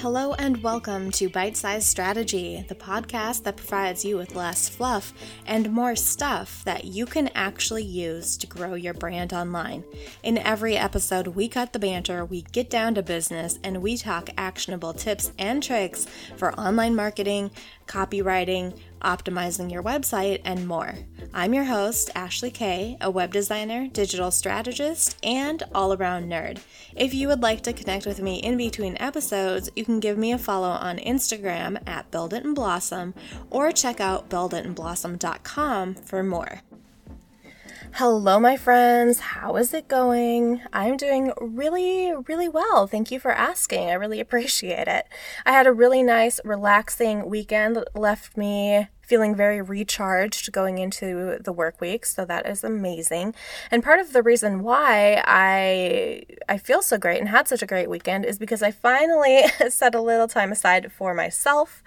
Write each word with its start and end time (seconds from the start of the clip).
Hello 0.00 0.32
and 0.32 0.62
welcome 0.62 1.10
to 1.10 1.28
Bite 1.28 1.58
Size 1.58 1.84
Strategy, 1.86 2.64
the 2.66 2.74
podcast 2.74 3.42
that 3.42 3.58
provides 3.58 4.02
you 4.02 4.16
with 4.16 4.34
less 4.34 4.66
fluff 4.66 5.12
and 5.44 5.70
more 5.70 5.94
stuff 5.94 6.64
that 6.64 6.86
you 6.86 7.04
can 7.04 7.28
actually 7.34 7.84
use 7.84 8.38
to 8.38 8.46
grow 8.46 8.72
your 8.72 8.94
brand 8.94 9.34
online. 9.34 9.84
In 10.22 10.38
every 10.38 10.74
episode, 10.74 11.26
we 11.26 11.48
cut 11.48 11.74
the 11.74 11.78
banter, 11.78 12.24
we 12.24 12.40
get 12.40 12.70
down 12.70 12.94
to 12.94 13.02
business, 13.02 13.58
and 13.62 13.82
we 13.82 13.98
talk 13.98 14.30
actionable 14.38 14.94
tips 14.94 15.32
and 15.38 15.62
tricks 15.62 16.06
for 16.34 16.58
online 16.58 16.96
marketing, 16.96 17.50
copywriting, 17.86 18.80
optimizing 19.00 19.70
your 19.70 19.82
website, 19.82 20.40
and 20.44 20.66
more. 20.66 20.94
I'm 21.32 21.54
your 21.54 21.64
host, 21.64 22.10
Ashley 22.14 22.50
Kay, 22.50 22.96
a 23.00 23.10
web 23.10 23.32
designer, 23.32 23.88
digital 23.88 24.30
strategist, 24.30 25.16
and 25.22 25.62
all 25.74 25.92
around 25.92 26.30
nerd. 26.30 26.58
If 26.96 27.14
you 27.14 27.28
would 27.28 27.42
like 27.42 27.62
to 27.62 27.72
connect 27.72 28.06
with 28.06 28.20
me 28.20 28.36
in 28.36 28.56
between 28.56 28.96
episodes, 28.98 29.70
you 29.76 29.84
can 29.84 30.00
give 30.00 30.18
me 30.18 30.32
a 30.32 30.38
follow 30.38 30.68
on 30.68 30.98
Instagram 30.98 31.80
at 31.88 32.10
Build 32.10 32.32
It 32.32 32.44
and 32.44 32.54
Blossom 32.54 33.14
or 33.50 33.72
check 33.72 34.00
out 34.00 34.28
builditandblossom.com 34.28 35.94
for 35.94 36.22
more. 36.22 36.62
Hello, 37.94 38.38
my 38.38 38.56
friends. 38.56 39.18
How 39.18 39.56
is 39.56 39.74
it 39.74 39.88
going? 39.88 40.62
I'm 40.72 40.96
doing 40.96 41.32
really, 41.40 42.12
really 42.28 42.48
well. 42.48 42.86
Thank 42.86 43.10
you 43.10 43.18
for 43.18 43.32
asking. 43.32 43.90
I 43.90 43.94
really 43.94 44.20
appreciate 44.26 44.86
it. 44.86 45.06
I 45.44 45.52
had 45.52 45.66
a 45.66 45.72
really 45.72 46.02
nice, 46.02 46.40
relaxing 46.44 47.28
weekend, 47.28 47.84
left 47.94 48.36
me 48.36 48.88
feeling 49.02 49.34
very 49.34 49.60
recharged 49.60 50.52
going 50.52 50.78
into 50.78 51.36
the 51.40 51.52
work 51.52 51.80
week 51.80 52.06
so 52.06 52.24
that 52.24 52.46
is 52.46 52.62
amazing 52.62 53.34
and 53.68 53.82
part 53.82 53.98
of 53.98 54.12
the 54.12 54.22
reason 54.22 54.62
why 54.62 55.20
i 55.26 56.22
i 56.48 56.56
feel 56.56 56.80
so 56.80 56.96
great 56.96 57.18
and 57.18 57.28
had 57.28 57.48
such 57.48 57.60
a 57.60 57.66
great 57.66 57.90
weekend 57.90 58.24
is 58.24 58.38
because 58.38 58.62
i 58.62 58.70
finally 58.70 59.42
set 59.68 59.96
a 59.96 60.00
little 60.00 60.28
time 60.28 60.52
aside 60.52 60.92
for 60.92 61.12
myself 61.12 61.82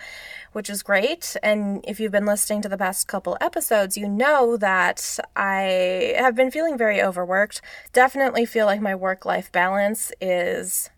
which 0.54 0.70
is 0.70 0.82
great. 0.84 1.36
And 1.44 1.84
if 1.88 2.00
you've 2.00 2.12
been 2.12 2.26
listening 2.26 2.62
to 2.62 2.70
the 2.70 2.78
past 2.78 3.08
couple 3.08 3.38
episodes, 3.42 3.98
you 3.98 4.08
know 4.08 4.58
that 4.58 5.20
I 5.36 6.16
have 6.18 6.36
been 6.36 6.52
feeling 6.52 6.78
very 6.78 7.02
overworked. 7.02 7.62
Definitely 7.92 8.46
feel 8.46 8.66
like 8.66 8.82
my 8.82 8.96
work 8.96 9.26
life 9.26 9.52
balance 9.52 10.12
is 10.22 10.90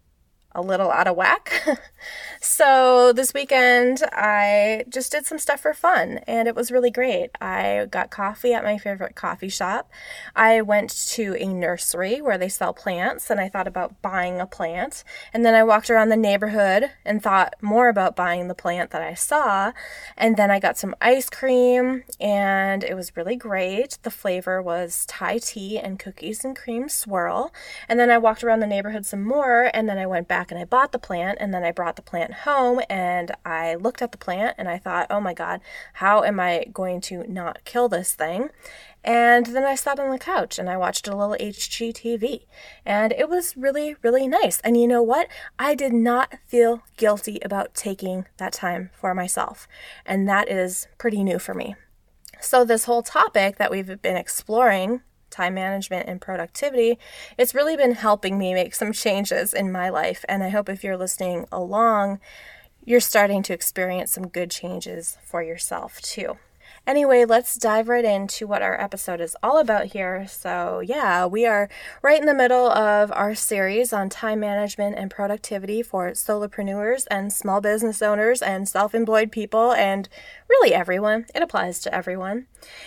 a 0.56 0.62
little 0.62 0.90
out 0.90 1.08
of 1.08 1.16
whack. 1.16 1.68
so 2.42 3.12
this 3.14 3.34
weekend, 3.34 4.02
I 4.14 4.86
just 4.90 5.12
did 5.12 5.26
some 5.26 5.38
stuff 5.38 5.60
for 5.60 5.74
fun 5.74 6.20
and 6.28 6.48
it 6.48 6.56
was 6.56 6.72
really 6.72 6.90
great. 6.90 7.32
I 7.42 7.88
got 7.92 8.10
coffee 8.10 8.54
at 8.54 8.64
my 8.64 8.78
favorite 8.78 9.16
coffee 9.16 9.50
shop. 9.50 9.92
I 10.36 10.62
went 10.62 10.90
to 11.10 11.36
a 11.38 11.48
nursery 11.48 12.22
where 12.22 12.38
they 12.38 12.48
sell 12.48 12.74
plants 12.74 13.30
and 13.30 13.40
I 13.40 13.50
thought 13.50 13.68
about 13.68 14.02
buying 14.02 14.40
a 14.40 14.48
plant. 14.48 15.04
And 15.34 15.46
then 15.46 15.54
I 15.54 15.64
walked 15.64 15.90
around 15.90 16.10
the 16.10 16.16
neighborhood 16.16 16.90
and 17.04 17.22
thought 17.22 17.56
more 17.62 17.90
about 17.90 18.16
buying 18.16 18.48
the 18.48 18.56
plant 18.56 18.92
that 18.92 19.02
I 19.02 19.14
saw. 19.14 19.74
And 20.16 20.38
then 20.38 20.50
I 20.50 20.60
got 20.60 20.78
some 20.78 20.96
ice 21.02 21.30
cream 21.30 22.04
and 22.20 22.84
it 22.84 22.96
was 22.96 23.18
really 23.18 23.36
great. 23.36 23.98
The 24.04 24.12
flavor 24.12 24.62
was 24.62 25.06
Thai 25.08 25.40
tea 25.40 25.78
and 25.78 26.00
cookies 26.00 26.46
and 26.46 26.56
cream 26.56 26.88
swirl. 26.88 27.54
And 27.90 28.00
then 28.00 28.10
I 28.10 28.18
walked 28.18 28.44
around 28.44 28.62
the 28.62 28.68
neighborhood 28.68 29.06
some 29.06 29.24
more 29.24 29.70
and 29.74 29.90
then 29.90 29.98
I 29.98 30.06
went 30.06 30.30
back 30.30 30.45
back 30.46 30.52
and 30.52 30.60
I 30.60 30.66
bought 30.66 30.92
the 30.92 31.00
plant 31.00 31.38
and 31.42 31.54
then 31.54 31.64
I 31.64 31.72
brought 31.72 31.96
the 31.96 32.02
plant 32.02 32.34
home 32.34 32.82
and 32.90 33.32
I 33.44 33.76
looked 33.76 34.02
at 34.02 34.12
the 34.12 34.18
plant 34.18 34.56
and 34.58 34.68
I 34.70 34.78
thought, 34.78 35.08
oh 35.10 35.20
my 35.20 35.34
God, 35.34 35.60
how 35.94 36.24
am 36.24 36.40
I 36.40 36.66
going 36.72 37.02
to 37.02 37.24
not 37.32 37.64
kill 37.66 37.90
this 37.90 38.14
thing? 38.14 38.50
And 39.04 39.48
then 39.48 39.64
I 39.64 39.76
sat 39.76 40.00
on 40.00 40.12
the 40.12 40.20
couch 40.20 40.60
and 40.60 40.70
I 40.70 40.78
watched 40.78 41.08
a 41.08 41.16
little 41.16 41.36
HGTV. 41.40 42.46
And 42.86 43.12
it 43.14 43.30
was 43.30 43.58
really, 43.58 43.96
really 44.04 44.28
nice. 44.28 44.60
And 44.62 44.80
you 44.80 44.88
know 44.88 45.04
what? 45.04 45.28
I 45.58 45.74
did 45.74 45.94
not 45.94 46.36
feel 46.46 46.84
guilty 46.98 47.40
about 47.44 47.74
taking 47.74 48.26
that 48.38 48.54
time 48.54 48.92
for 48.94 49.14
myself. 49.14 49.68
And 50.06 50.28
that 50.30 50.50
is 50.50 50.88
pretty 50.98 51.24
new 51.24 51.40
for 51.40 51.54
me. 51.54 51.76
So, 52.42 52.66
this 52.66 52.86
whole 52.86 53.02
topic 53.02 53.58
that 53.58 53.72
we've 53.72 54.02
been 54.02 54.18
exploring 54.18 55.02
time 55.36 55.54
management 55.56 56.08
and 56.08 56.22
productivity, 56.22 56.98
it's 57.38 57.54
really 57.54 57.76
been 57.76 57.94
helping 57.94 58.38
me 58.38 58.54
make 58.54 58.74
some 58.74 58.94
changes 58.94 59.54
in 59.54 59.72
my 59.72 59.90
life. 59.90 60.24
And 60.30 60.44
I 60.44 60.50
hope 60.50 60.70
if 60.70 60.84
you're 60.84 60.98
listening 60.98 61.46
along, 61.52 62.20
you're 62.84 63.00
starting 63.00 63.44
to 63.44 63.54
experience 63.54 64.12
some 64.14 64.28
good 64.28 64.50
changes 64.50 65.18
for 65.24 65.44
yourself 65.44 66.02
too. 66.02 66.38
Anyway, 66.88 67.26
let's 67.26 67.56
dive 67.56 67.88
right 67.88 68.06
into 68.06 68.46
what 68.46 68.62
our 68.62 68.80
episode 68.80 69.20
is 69.20 69.36
all 69.42 69.58
about 69.58 69.88
here. 69.88 70.28
So, 70.28 70.82
yeah, 70.82 71.26
we 71.26 71.44
are 71.48 71.68
right 72.04 72.20
in 72.20 72.28
the 72.28 72.34
middle 72.34 72.70
of 72.70 73.12
our 73.12 73.34
series 73.34 73.92
on 73.92 74.08
time 74.08 74.40
management 74.40 74.96
and 74.96 75.10
productivity 75.10 75.82
for 75.82 76.12
solopreneurs 76.12 77.08
and 77.10 77.34
small 77.34 77.60
business 77.60 78.04
owners 78.04 78.40
and 78.40 78.70
self 78.70 78.94
employed 78.94 79.32
people 79.32 79.72
and 79.72 80.08
really 80.48 80.76
everyone. 80.76 81.26
It 81.34 81.42
applies 81.42 81.80
to 81.82 81.96
everyone. 81.96 82.46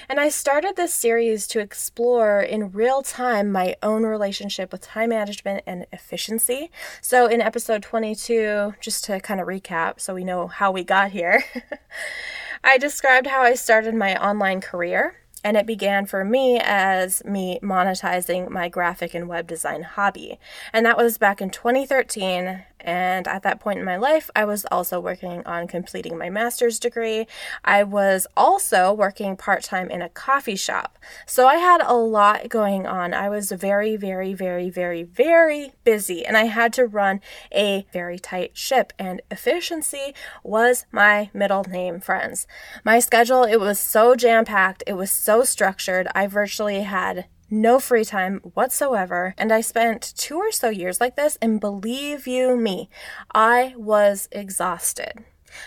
And 0.09 0.21
I 0.21 0.29
started 0.29 0.77
this 0.77 0.95
series 0.95 1.49
to 1.49 1.59
explore 1.59 2.41
in 2.41 2.71
real 2.71 3.03
time 3.03 3.51
my 3.51 3.75
own 3.83 4.05
relationship 4.05 4.71
with 4.71 4.81
time 4.81 5.11
management 5.11 5.65
and 5.67 5.87
efficiency. 5.93 6.71
So, 7.01 7.27
in 7.27 7.41
episode 7.41 7.83
22, 7.83 8.75
just 8.81 9.03
to 9.07 9.19
kind 9.19 9.41
of 9.41 9.49
recap 9.49 9.99
so 9.99 10.15
we 10.15 10.23
know 10.23 10.47
how 10.47 10.71
we 10.71 10.85
got 10.85 11.11
here. 11.11 11.43
I 12.65 12.79
described 12.79 13.27
how 13.27 13.43
I 13.43 13.55
started 13.55 13.95
my 13.95 14.17
online 14.17 14.61
career, 14.61 15.17
and 15.45 15.57
it 15.57 15.67
began 15.67 16.07
for 16.07 16.25
me 16.25 16.59
as 16.63 17.25
me 17.25 17.59
monetizing 17.63 18.49
my 18.51 18.69
graphic 18.69 19.15
and 19.15 19.29
web 19.29 19.47
design 19.47 19.83
hobby. 19.83 20.39
And 20.73 20.85
that 20.87 20.97
was 20.97 21.19
back 21.19 21.41
in 21.41 21.51
2013 21.51 22.65
and 22.81 23.27
at 23.27 23.43
that 23.43 23.61
point 23.61 23.79
in 23.81 23.85
my 23.85 23.97
life, 23.97 24.31
I 24.37 24.45
was 24.45 24.65
also 24.71 25.01
working 25.01 25.43
on 25.45 25.67
completing 25.67 26.17
my 26.17 26.31
master's 26.31 26.79
degree. 26.79 27.27
I 27.65 27.83
was 27.83 28.27
also 28.37 28.93
working 28.93 29.37
part 29.37 29.63
time 29.63 29.91
in 29.91 30.01
a 30.01 30.09
coffee 30.09 30.57
shop. 30.57 30.99
So 31.27 31.47
I 31.47 31.57
had 31.57 31.81
a 31.83 31.95
lot 31.95 32.49
going 32.49 32.87
on. 32.87 33.13
I 33.13 33.29
was 33.29 33.51
very, 33.51 33.97
very, 33.97 34.33
very, 34.33 34.71
very, 34.71 35.03
very 35.03 35.73
busy, 35.85 36.25
and 36.25 36.37
I 36.37 36.45
had 36.45 36.73
to 36.75 36.87
run 36.87 37.21
a 37.53 37.87
very 37.93 38.19
tight 38.19 38.57
ship. 38.57 38.93
And 38.99 39.23
efficiency 39.31 40.15
was 40.45 40.87
my 40.93 41.31
middle 41.35 41.65
name, 41.65 42.01
friends. 42.01 42.47
My 42.85 43.01
schedule, 43.01 43.45
it 43.45 43.59
was 43.59 43.81
so 43.81 44.15
jam 44.15 44.45
packed, 44.45 44.85
it 44.87 44.95
was 44.95 45.11
so 45.11 45.28
structured. 45.45 46.09
I 46.15 46.27
virtually 46.27 46.83
had 46.83 47.27
no 47.51 47.79
free 47.79 48.05
time 48.05 48.41
whatsoever. 48.55 49.35
And 49.39 49.53
I 49.53 49.61
spent 49.61 50.15
two 50.17 50.37
or 50.37 50.53
so 50.53 50.69
years 50.69 51.01
like 51.01 51.17
this, 51.17 51.39
and 51.41 51.61
believe 51.61 52.27
you 52.27 52.57
me, 52.57 52.89
I 53.35 53.75
was 53.77 54.29
exhausted. 54.33 55.25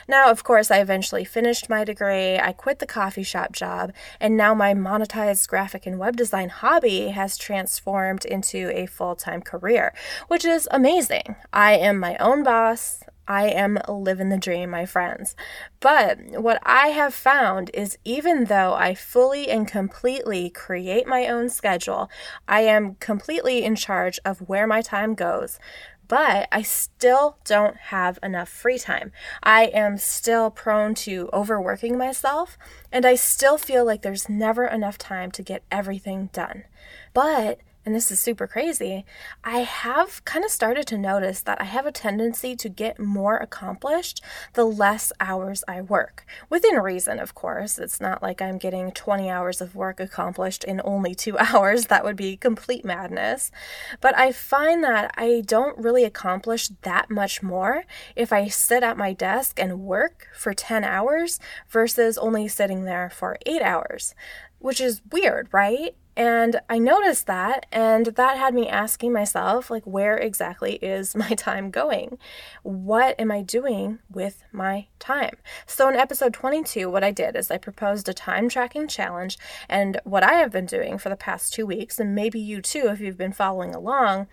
Now, 0.07 0.29
of 0.29 0.44
course, 0.44 0.72
I 0.72 0.79
eventually 0.79 1.25
finished 1.25 1.69
my 1.69 1.83
degree, 1.83 2.38
I 2.38 2.53
quit 2.53 2.79
the 2.79 2.85
coffee 2.85 3.23
shop 3.23 3.51
job, 3.51 3.94
and 4.19 4.38
now 4.38 4.53
my 4.53 4.73
monetized 4.73 5.47
graphic 5.47 5.85
and 5.85 5.97
web 5.97 6.16
design 6.16 6.49
hobby 6.49 7.09
has 7.09 7.38
transformed 7.38 8.25
into 8.25 8.69
a 8.69 8.85
full 8.85 9.16
time 9.16 9.41
career, 9.41 9.93
which 10.28 10.45
is 10.45 10.67
amazing. 10.72 11.35
I 11.51 11.73
am 11.73 11.97
my 11.97 12.16
own 12.17 12.43
boss. 12.43 13.03
I 13.28 13.48
am 13.48 13.80
living 13.88 14.30
the 14.30 14.38
dream, 14.38 14.70
my 14.70 14.86
friends. 14.86 15.36
But 15.80 16.20
what 16.42 16.59
I 16.64 16.88
have 16.90 17.14
found 17.14 17.72
is 17.74 17.98
even 18.04 18.46
though 18.46 18.74
I 18.74 18.94
fully 18.94 19.50
and 19.50 19.68
completely 19.68 20.50
create 20.50 21.08
my 21.08 21.28
own 21.28 21.50
schedule, 21.50 22.09
I 22.48 22.62
am 22.62 22.96
completely 22.96 23.64
in 23.64 23.76
charge 23.76 24.20
of 24.26 24.50
where 24.50 24.68
my 24.68 24.82
time 24.82 25.16
goes. 25.16 25.59
But 26.08 26.50
I 26.52 26.62
still 26.62 27.38
don't 27.46 27.78
have 27.78 28.20
enough 28.22 28.50
free 28.50 28.78
time. 28.78 29.14
I 29.42 29.68
am 29.68 29.98
still 29.98 30.52
prone 30.52 30.94
to 30.96 31.30
overworking 31.32 31.98
myself, 31.98 32.58
and 32.92 33.06
I 33.06 33.16
still 33.16 33.58
feel 33.58 33.86
like 33.86 34.02
there's 34.02 34.28
never 34.28 34.66
enough 34.66 34.98
time 34.98 35.32
to 35.32 35.42
get 35.42 35.64
everything 35.72 36.30
done. 36.34 36.66
But 37.14 37.59
and 37.85 37.95
this 37.95 38.11
is 38.11 38.19
super 38.19 38.45
crazy, 38.45 39.05
I 39.43 39.59
have 39.59 40.23
kind 40.23 40.45
of 40.45 40.51
started 40.51 40.85
to 40.87 40.97
notice 40.97 41.41
that 41.41 41.59
I 41.59 41.66
have 41.66 41.85
a 41.85 41.91
tendency 41.91 42.55
to 42.55 42.69
get 42.69 42.99
more 42.99 43.37
accomplished 43.37 44.23
the 44.53 44.66
less 44.66 45.11
hours 45.19 45.63
I 45.67 45.81
work. 45.81 46.25
Within 46.49 46.75
reason, 46.75 47.19
of 47.19 47.33
course. 47.33 47.79
It's 47.79 47.99
not 47.99 48.22
like 48.22 48.41
I'm 48.41 48.57
getting 48.57 48.91
20 48.91 49.29
hours 49.29 49.61
of 49.61 49.75
work 49.75 49.99
accomplished 49.99 50.63
in 50.63 50.81
only 50.83 51.16
two 51.16 51.37
hours. 51.39 51.87
That 51.87 52.03
would 52.03 52.16
be 52.16 52.37
complete 52.37 52.85
madness. 52.85 53.51
But 53.99 54.16
I 54.17 54.31
find 54.31 54.83
that 54.83 55.11
I 55.17 55.41
don't 55.45 55.78
really 55.78 56.03
accomplish 56.03 56.69
that 56.83 57.09
much 57.09 57.41
more 57.41 57.85
if 58.16 58.31
I 58.31 58.47
sit 58.47 58.83
at 58.83 58.97
my 58.97 59.13
desk 59.13 59.59
and 59.59 59.81
work 59.81 60.28
for 60.35 60.53
10 60.53 60.83
hours 60.83 61.39
versus 61.69 62.17
only 62.17 62.47
sitting 62.47 62.83
there 62.83 63.09
for 63.09 63.37
eight 63.45 63.61
hours 63.61 64.13
which 64.61 64.79
is 64.79 65.01
weird, 65.11 65.47
right? 65.51 65.95
And 66.16 66.59
I 66.69 66.78
noticed 66.78 67.25
that, 67.28 67.66
and 67.72 68.08
that 68.08 68.37
had 68.37 68.53
me 68.53 68.67
asking 68.67 69.13
myself, 69.13 69.69
like, 69.69 69.84
where 69.85 70.17
exactly 70.17 70.73
is 70.75 71.16
my 71.16 71.29
time 71.29 71.72
going? 71.72 72.17
What 72.63 73.19
am 73.19 73.31
I 73.31 73.41
doing 73.41 73.99
with 74.09 74.43
my 74.52 74.87
time? 74.99 75.37
So, 75.66 75.87
in 75.87 75.96
episode 75.96 76.34
22, 76.34 76.90
what 76.90 77.03
I 77.03 77.11
did 77.11 77.35
is 77.35 77.49
I 77.49 77.58
proposed 77.58 78.09
a 78.09 78.13
time 78.13 78.49
tracking 78.49 78.87
challenge, 78.87 79.37
and 79.69 79.99
what 80.03 80.23
I 80.23 80.34
have 80.34 80.52
been 80.52 80.66
doing 80.66 80.97
for 80.97 81.09
the 81.09 81.16
past 81.16 81.53
two 81.53 81.66
weeks, 81.66 81.99
and 81.99 82.14
maybe 82.14 82.40
you 82.40 82.61
too, 82.61 82.87
if 82.87 82.99
you've 82.99 83.17
been 83.17 83.34
following 83.34 83.73
along, 83.73 84.28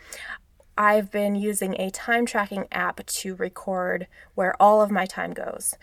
I've 0.76 1.10
been 1.10 1.34
using 1.34 1.74
a 1.80 1.90
time 1.90 2.24
tracking 2.24 2.66
app 2.70 3.04
to 3.04 3.34
record 3.34 4.06
where 4.36 4.54
all 4.62 4.80
of 4.80 4.92
my 4.92 5.06
time 5.06 5.32
goes. 5.32 5.74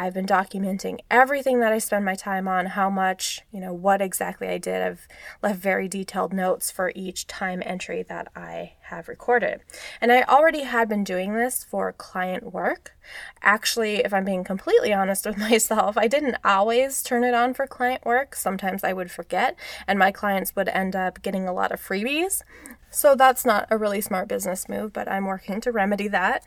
I've 0.00 0.14
been 0.14 0.26
documenting 0.26 1.00
everything 1.10 1.58
that 1.58 1.72
I 1.72 1.78
spend 1.78 2.04
my 2.04 2.14
time 2.14 2.46
on, 2.46 2.66
how 2.66 2.88
much, 2.88 3.40
you 3.50 3.58
know, 3.58 3.72
what 3.72 4.00
exactly 4.00 4.46
I 4.46 4.56
did. 4.56 4.80
I've 4.80 5.08
left 5.42 5.58
very 5.58 5.88
detailed 5.88 6.32
notes 6.32 6.70
for 6.70 6.92
each 6.94 7.26
time 7.26 7.64
entry 7.66 8.04
that 8.04 8.28
I 8.36 8.74
have 8.82 9.08
recorded. 9.08 9.60
And 10.00 10.12
I 10.12 10.22
already 10.22 10.62
had 10.62 10.88
been 10.88 11.02
doing 11.02 11.34
this 11.34 11.64
for 11.64 11.92
client 11.92 12.52
work. 12.52 12.96
Actually, 13.42 13.96
if 13.96 14.14
I'm 14.14 14.24
being 14.24 14.44
completely 14.44 14.92
honest 14.94 15.26
with 15.26 15.36
myself, 15.36 15.98
I 15.98 16.06
didn't 16.06 16.36
always 16.44 17.02
turn 17.02 17.24
it 17.24 17.34
on 17.34 17.52
for 17.52 17.66
client 17.66 18.06
work. 18.06 18.36
Sometimes 18.36 18.84
I 18.84 18.92
would 18.92 19.10
forget, 19.10 19.56
and 19.88 19.98
my 19.98 20.12
clients 20.12 20.54
would 20.54 20.68
end 20.68 20.94
up 20.94 21.22
getting 21.22 21.48
a 21.48 21.52
lot 21.52 21.72
of 21.72 21.80
freebies. 21.80 22.42
So 22.90 23.14
that's 23.14 23.44
not 23.44 23.66
a 23.70 23.76
really 23.76 24.00
smart 24.00 24.28
business 24.28 24.68
move, 24.68 24.92
but 24.92 25.08
I'm 25.08 25.26
working 25.26 25.60
to 25.62 25.72
remedy 25.72 26.08
that. 26.08 26.44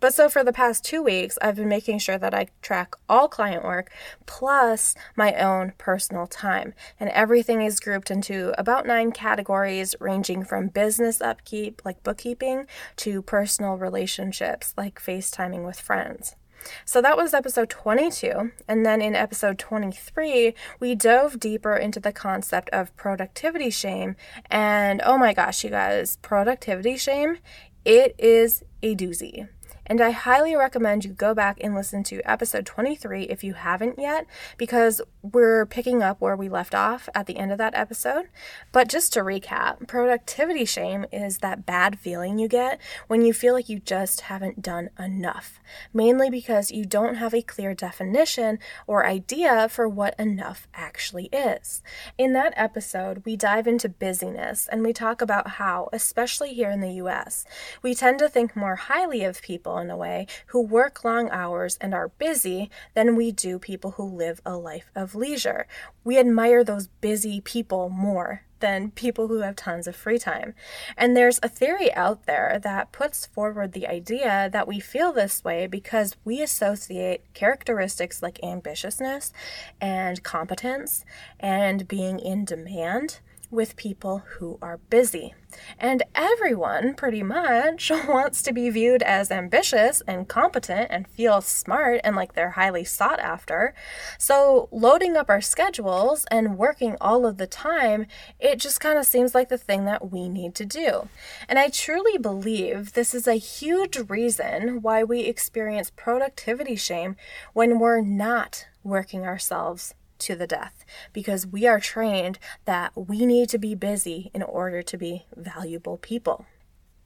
But 0.00 0.14
so 0.14 0.28
for 0.28 0.42
the 0.42 0.52
past 0.52 0.84
two 0.84 1.02
weeks, 1.02 1.38
I've 1.42 1.56
been 1.56 1.68
making 1.68 1.98
sure 1.98 2.18
that 2.18 2.34
I 2.34 2.48
track 2.62 2.94
all 3.08 3.28
client 3.28 3.64
work 3.64 3.90
plus 4.26 4.94
my 5.14 5.34
own 5.34 5.74
personal 5.76 6.26
time. 6.26 6.74
And 6.98 7.10
everything 7.10 7.62
is 7.62 7.80
grouped 7.80 8.10
into 8.10 8.54
about 8.58 8.86
nine 8.86 9.12
categories, 9.12 9.94
ranging 10.00 10.44
from 10.44 10.68
business 10.68 11.20
upkeep, 11.20 11.82
like 11.84 12.02
bookkeeping, 12.02 12.66
to 12.96 13.22
personal 13.22 13.76
relationships, 13.76 14.74
like 14.76 15.00
FaceTiming 15.00 15.66
with 15.66 15.78
friends. 15.78 16.36
So 16.84 17.00
that 17.02 17.16
was 17.16 17.34
episode 17.34 17.70
22. 17.70 18.52
And 18.68 18.84
then 18.84 19.00
in 19.00 19.14
episode 19.14 19.58
23, 19.58 20.54
we 20.78 20.94
dove 20.94 21.40
deeper 21.40 21.74
into 21.76 22.00
the 22.00 22.12
concept 22.12 22.68
of 22.70 22.94
productivity 22.96 23.70
shame. 23.70 24.16
And 24.50 25.00
oh 25.04 25.18
my 25.18 25.32
gosh, 25.32 25.64
you 25.64 25.70
guys, 25.70 26.16
productivity 26.22 26.96
shame, 26.96 27.38
it 27.84 28.14
is 28.18 28.62
a 28.82 28.94
doozy. 28.94 29.48
And 29.90 30.00
I 30.00 30.10
highly 30.12 30.54
recommend 30.54 31.04
you 31.04 31.10
go 31.10 31.34
back 31.34 31.58
and 31.60 31.74
listen 31.74 32.04
to 32.04 32.22
episode 32.22 32.64
23 32.64 33.24
if 33.24 33.42
you 33.42 33.54
haven't 33.54 33.98
yet, 33.98 34.24
because 34.56 35.00
we're 35.20 35.66
picking 35.66 36.00
up 36.00 36.20
where 36.20 36.36
we 36.36 36.48
left 36.48 36.76
off 36.76 37.08
at 37.12 37.26
the 37.26 37.36
end 37.36 37.50
of 37.50 37.58
that 37.58 37.74
episode. 37.74 38.28
But 38.70 38.88
just 38.88 39.12
to 39.14 39.20
recap, 39.20 39.88
productivity 39.88 40.64
shame 40.64 41.06
is 41.10 41.38
that 41.38 41.66
bad 41.66 41.98
feeling 41.98 42.38
you 42.38 42.46
get 42.46 42.80
when 43.08 43.22
you 43.22 43.32
feel 43.32 43.52
like 43.52 43.68
you 43.68 43.80
just 43.80 44.20
haven't 44.22 44.62
done 44.62 44.90
enough, 44.96 45.58
mainly 45.92 46.30
because 46.30 46.70
you 46.70 46.84
don't 46.84 47.16
have 47.16 47.34
a 47.34 47.42
clear 47.42 47.74
definition 47.74 48.60
or 48.86 49.04
idea 49.04 49.68
for 49.68 49.88
what 49.88 50.14
enough 50.20 50.68
actually 50.72 51.26
is. 51.32 51.82
In 52.16 52.32
that 52.34 52.54
episode, 52.56 53.24
we 53.24 53.34
dive 53.34 53.66
into 53.66 53.88
busyness 53.88 54.68
and 54.70 54.84
we 54.84 54.92
talk 54.92 55.20
about 55.20 55.48
how, 55.48 55.88
especially 55.92 56.54
here 56.54 56.70
in 56.70 56.80
the 56.80 56.92
US, 56.92 57.44
we 57.82 57.92
tend 57.92 58.20
to 58.20 58.28
think 58.28 58.54
more 58.54 58.76
highly 58.76 59.24
of 59.24 59.42
people 59.42 59.79
in 59.80 59.90
a 59.90 59.96
way 59.96 60.26
who 60.46 60.60
work 60.60 61.04
long 61.04 61.28
hours 61.30 61.76
and 61.80 61.94
are 61.94 62.08
busy 62.08 62.70
than 62.94 63.16
we 63.16 63.32
do 63.32 63.58
people 63.58 63.92
who 63.92 64.04
live 64.04 64.40
a 64.44 64.56
life 64.56 64.90
of 64.94 65.14
leisure. 65.14 65.66
We 66.04 66.18
admire 66.18 66.62
those 66.62 66.88
busy 67.00 67.40
people 67.40 67.88
more 67.88 68.42
than 68.60 68.90
people 68.90 69.28
who 69.28 69.38
have 69.38 69.56
tons 69.56 69.86
of 69.86 69.96
free 69.96 70.18
time. 70.18 70.54
And 70.96 71.16
there's 71.16 71.40
a 71.42 71.48
theory 71.48 71.92
out 71.94 72.26
there 72.26 72.60
that 72.62 72.92
puts 72.92 73.26
forward 73.26 73.72
the 73.72 73.88
idea 73.88 74.48
that 74.52 74.68
we 74.68 74.80
feel 74.80 75.12
this 75.12 75.42
way 75.42 75.66
because 75.66 76.16
we 76.24 76.40
associate 76.40 77.22
characteristics 77.34 78.22
like 78.22 78.38
ambitiousness 78.42 79.32
and 79.80 80.22
competence 80.22 81.04
and 81.38 81.88
being 81.88 82.18
in 82.18 82.44
demand 82.44 83.20
with 83.50 83.76
people 83.76 84.22
who 84.38 84.58
are 84.62 84.78
busy. 84.90 85.34
And 85.78 86.04
everyone, 86.14 86.94
pretty 86.94 87.22
much, 87.22 87.90
wants 88.08 88.42
to 88.42 88.52
be 88.52 88.70
viewed 88.70 89.02
as 89.02 89.30
ambitious 89.30 90.02
and 90.06 90.28
competent 90.28 90.88
and 90.90 91.08
feel 91.08 91.40
smart 91.40 92.00
and 92.04 92.14
like 92.14 92.34
they're 92.34 92.50
highly 92.50 92.84
sought 92.84 93.18
after. 93.20 93.74
So, 94.18 94.68
loading 94.70 95.16
up 95.16 95.28
our 95.28 95.40
schedules 95.40 96.24
and 96.30 96.56
working 96.56 96.96
all 97.00 97.26
of 97.26 97.36
the 97.36 97.46
time, 97.46 98.06
it 98.38 98.60
just 98.60 98.80
kind 98.80 98.98
of 98.98 99.06
seems 99.06 99.34
like 99.34 99.48
the 99.48 99.58
thing 99.58 99.84
that 99.86 100.12
we 100.12 100.28
need 100.28 100.54
to 100.56 100.64
do. 100.64 101.08
And 101.48 101.58
I 101.58 101.68
truly 101.68 102.18
believe 102.18 102.92
this 102.92 103.14
is 103.14 103.26
a 103.26 103.34
huge 103.34 103.98
reason 104.08 104.82
why 104.82 105.02
we 105.02 105.20
experience 105.20 105.90
productivity 105.90 106.76
shame 106.76 107.16
when 107.52 107.78
we're 107.78 108.00
not 108.00 108.66
working 108.82 109.24
ourselves 109.26 109.94
to 110.20 110.36
the 110.36 110.46
death 110.46 110.84
because 111.12 111.46
we 111.46 111.66
are 111.66 111.80
trained 111.80 112.38
that 112.64 112.92
we 112.94 113.26
need 113.26 113.48
to 113.50 113.58
be 113.58 113.74
busy 113.74 114.30
in 114.32 114.42
order 114.42 114.82
to 114.82 114.96
be 114.96 115.26
valuable 115.36 115.96
people. 115.96 116.46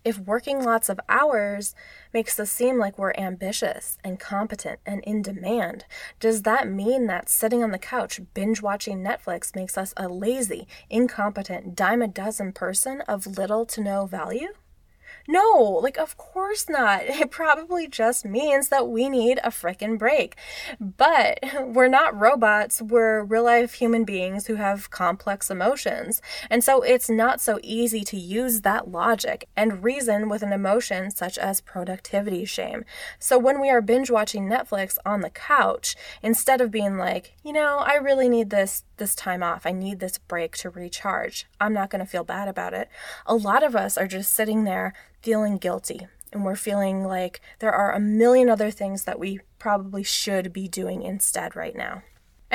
If 0.04 0.18
working 0.18 0.62
lots 0.62 0.90
of 0.90 1.00
hours 1.08 1.74
makes 2.12 2.38
us 2.38 2.50
seem 2.50 2.78
like 2.78 2.98
we're 2.98 3.14
ambitious 3.14 3.96
and 4.04 4.20
competent 4.20 4.80
and 4.84 5.02
in 5.04 5.22
demand, 5.22 5.86
does 6.20 6.42
that 6.42 6.68
mean 6.68 7.06
that 7.06 7.30
sitting 7.30 7.62
on 7.62 7.70
the 7.70 7.78
couch 7.78 8.20
binge 8.34 8.60
watching 8.60 9.02
Netflix 9.02 9.56
makes 9.56 9.78
us 9.78 9.94
a 9.96 10.08
lazy, 10.08 10.68
incompetent, 10.90 11.74
dime 11.74 12.02
a 12.02 12.08
dozen 12.08 12.52
person 12.52 13.00
of 13.08 13.38
little 13.38 13.64
to 13.64 13.80
no 13.80 14.04
value? 14.04 14.48
No, 15.26 15.80
like, 15.82 15.96
of 15.96 16.16
course 16.16 16.68
not. 16.68 17.02
It 17.24 17.30
probably 17.30 17.86
just 17.88 18.24
means 18.24 18.68
that 18.68 18.88
we 18.88 19.08
need 19.08 19.38
a 19.42 19.48
frickin' 19.48 19.98
break. 19.98 20.36
But 20.78 21.38
we're 21.60 21.88
not 21.88 22.18
robots, 22.18 22.82
we're 22.82 23.22
real 23.22 23.44
life 23.44 23.74
human 23.74 24.04
beings 24.04 24.46
who 24.46 24.56
have 24.56 24.90
complex 24.90 25.50
emotions. 25.50 26.20
And 26.50 26.62
so 26.62 26.82
it's 26.82 27.08
not 27.08 27.40
so 27.40 27.58
easy 27.62 28.02
to 28.04 28.16
use 28.18 28.60
that 28.60 28.88
logic 28.90 29.48
and 29.56 29.82
reason 29.82 30.28
with 30.28 30.42
an 30.42 30.52
emotion 30.52 31.10
such 31.10 31.38
as 31.38 31.60
productivity 31.62 32.44
shame. 32.44 32.84
So 33.18 33.38
when 33.38 33.60
we 33.60 33.70
are 33.70 33.80
binge 33.80 34.10
watching 34.10 34.48
Netflix 34.48 34.98
on 35.06 35.20
the 35.22 35.30
couch, 35.30 35.96
instead 36.22 36.60
of 36.60 36.70
being 36.70 36.98
like, 36.98 37.34
you 37.42 37.52
know, 37.52 37.78
I 37.78 37.94
really 37.94 38.28
need 38.28 38.50
this 38.50 38.84
this 38.96 39.14
time 39.14 39.42
off. 39.42 39.66
I 39.66 39.72
need 39.72 40.00
this 40.00 40.18
break 40.18 40.56
to 40.58 40.70
recharge. 40.70 41.46
I'm 41.60 41.72
not 41.72 41.90
going 41.90 42.00
to 42.04 42.10
feel 42.10 42.24
bad 42.24 42.48
about 42.48 42.74
it. 42.74 42.88
A 43.26 43.34
lot 43.34 43.62
of 43.62 43.74
us 43.74 43.96
are 43.98 44.06
just 44.06 44.34
sitting 44.34 44.64
there 44.64 44.94
feeling 45.22 45.56
guilty 45.56 46.06
and 46.32 46.44
we're 46.44 46.56
feeling 46.56 47.04
like 47.04 47.40
there 47.60 47.72
are 47.72 47.92
a 47.92 48.00
million 48.00 48.50
other 48.50 48.70
things 48.70 49.04
that 49.04 49.18
we 49.18 49.40
probably 49.58 50.02
should 50.02 50.52
be 50.52 50.68
doing 50.68 51.02
instead 51.02 51.56
right 51.56 51.76
now. 51.76 52.02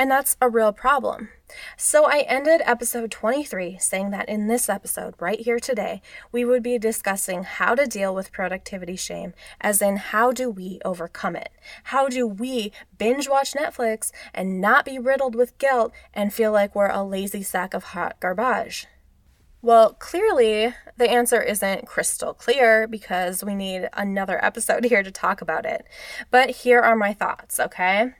And 0.00 0.10
that's 0.10 0.38
a 0.40 0.48
real 0.48 0.72
problem. 0.72 1.28
So 1.76 2.06
I 2.06 2.20
ended 2.20 2.62
episode 2.64 3.10
23 3.10 3.76
saying 3.78 4.12
that 4.12 4.30
in 4.30 4.46
this 4.46 4.70
episode, 4.70 5.12
right 5.20 5.38
here 5.38 5.60
today, 5.60 6.00
we 6.32 6.42
would 6.42 6.62
be 6.62 6.78
discussing 6.78 7.42
how 7.42 7.74
to 7.74 7.86
deal 7.86 8.14
with 8.14 8.32
productivity 8.32 8.96
shame, 8.96 9.34
as 9.60 9.82
in, 9.82 9.98
how 9.98 10.32
do 10.32 10.48
we 10.48 10.80
overcome 10.86 11.36
it? 11.36 11.50
How 11.84 12.08
do 12.08 12.26
we 12.26 12.72
binge 12.96 13.28
watch 13.28 13.52
Netflix 13.52 14.10
and 14.32 14.58
not 14.58 14.86
be 14.86 14.98
riddled 14.98 15.34
with 15.34 15.58
guilt 15.58 15.92
and 16.14 16.32
feel 16.32 16.50
like 16.50 16.74
we're 16.74 16.88
a 16.88 17.04
lazy 17.04 17.42
sack 17.42 17.74
of 17.74 17.84
hot 17.84 18.18
garbage? 18.20 18.86
Well, 19.60 19.92
clearly, 19.92 20.74
the 20.96 21.10
answer 21.10 21.42
isn't 21.42 21.86
crystal 21.86 22.32
clear 22.32 22.88
because 22.88 23.44
we 23.44 23.54
need 23.54 23.90
another 23.92 24.42
episode 24.42 24.84
here 24.86 25.02
to 25.02 25.10
talk 25.10 25.42
about 25.42 25.66
it. 25.66 25.84
But 26.30 26.48
here 26.48 26.80
are 26.80 26.96
my 26.96 27.12
thoughts, 27.12 27.60
okay? 27.60 28.14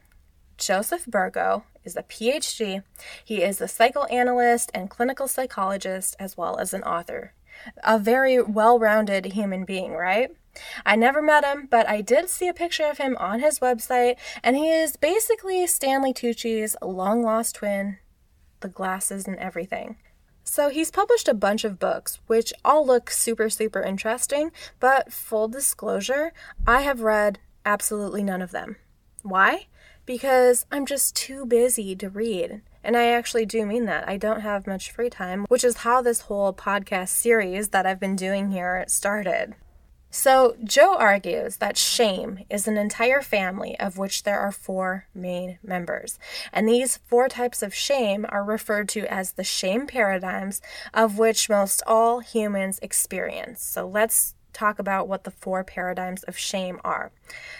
Joseph 0.60 1.06
Burgo 1.06 1.64
is 1.84 1.96
a 1.96 2.02
PhD. 2.02 2.82
He 3.24 3.42
is 3.42 3.60
a 3.60 3.66
psychoanalyst 3.66 4.70
and 4.74 4.90
clinical 4.90 5.26
psychologist, 5.26 6.14
as 6.20 6.36
well 6.36 6.58
as 6.58 6.74
an 6.74 6.82
author. 6.82 7.32
A 7.82 7.98
very 7.98 8.40
well 8.40 8.78
rounded 8.78 9.24
human 9.24 9.64
being, 9.64 9.92
right? 9.92 10.30
I 10.84 10.96
never 10.96 11.22
met 11.22 11.46
him, 11.46 11.66
but 11.70 11.88
I 11.88 12.02
did 12.02 12.28
see 12.28 12.46
a 12.46 12.54
picture 12.54 12.84
of 12.84 12.98
him 12.98 13.16
on 13.18 13.40
his 13.40 13.58
website, 13.60 14.16
and 14.42 14.54
he 14.54 14.68
is 14.68 14.96
basically 14.96 15.66
Stanley 15.66 16.12
Tucci's 16.12 16.76
long 16.82 17.22
lost 17.22 17.56
twin, 17.56 17.98
the 18.60 18.68
glasses 18.68 19.26
and 19.26 19.38
everything. 19.38 19.96
So 20.44 20.68
he's 20.68 20.90
published 20.90 21.28
a 21.28 21.34
bunch 21.34 21.64
of 21.64 21.78
books, 21.78 22.18
which 22.26 22.52
all 22.64 22.86
look 22.86 23.10
super, 23.10 23.48
super 23.48 23.80
interesting, 23.80 24.52
but 24.78 25.12
full 25.12 25.48
disclosure, 25.48 26.32
I 26.66 26.82
have 26.82 27.00
read 27.00 27.38
absolutely 27.64 28.22
none 28.22 28.42
of 28.42 28.50
them. 28.50 28.76
Why? 29.22 29.66
Because 30.10 30.66
I'm 30.72 30.86
just 30.86 31.14
too 31.14 31.46
busy 31.46 31.94
to 31.94 32.10
read. 32.10 32.62
And 32.82 32.96
I 32.96 33.12
actually 33.12 33.46
do 33.46 33.64
mean 33.64 33.84
that. 33.84 34.08
I 34.08 34.16
don't 34.16 34.40
have 34.40 34.66
much 34.66 34.90
free 34.90 35.08
time, 35.08 35.44
which 35.48 35.62
is 35.62 35.76
how 35.76 36.02
this 36.02 36.22
whole 36.22 36.52
podcast 36.52 37.10
series 37.10 37.68
that 37.68 37.86
I've 37.86 38.00
been 38.00 38.16
doing 38.16 38.50
here 38.50 38.84
started. 38.88 39.54
So, 40.10 40.56
Joe 40.64 40.96
argues 40.96 41.58
that 41.58 41.76
shame 41.76 42.40
is 42.50 42.66
an 42.66 42.76
entire 42.76 43.22
family 43.22 43.78
of 43.78 43.98
which 43.98 44.24
there 44.24 44.40
are 44.40 44.50
four 44.50 45.06
main 45.14 45.60
members. 45.62 46.18
And 46.52 46.68
these 46.68 46.96
four 46.96 47.28
types 47.28 47.62
of 47.62 47.72
shame 47.72 48.26
are 48.30 48.42
referred 48.42 48.88
to 48.88 49.06
as 49.06 49.34
the 49.34 49.44
shame 49.44 49.86
paradigms 49.86 50.60
of 50.92 51.18
which 51.18 51.48
most 51.48 51.84
all 51.86 52.18
humans 52.18 52.80
experience. 52.82 53.62
So, 53.62 53.86
let's 53.86 54.34
talk 54.52 54.78
about 54.78 55.08
what 55.08 55.24
the 55.24 55.30
four 55.30 55.64
paradigms 55.64 56.22
of 56.24 56.36
shame 56.36 56.80
are. 56.84 57.10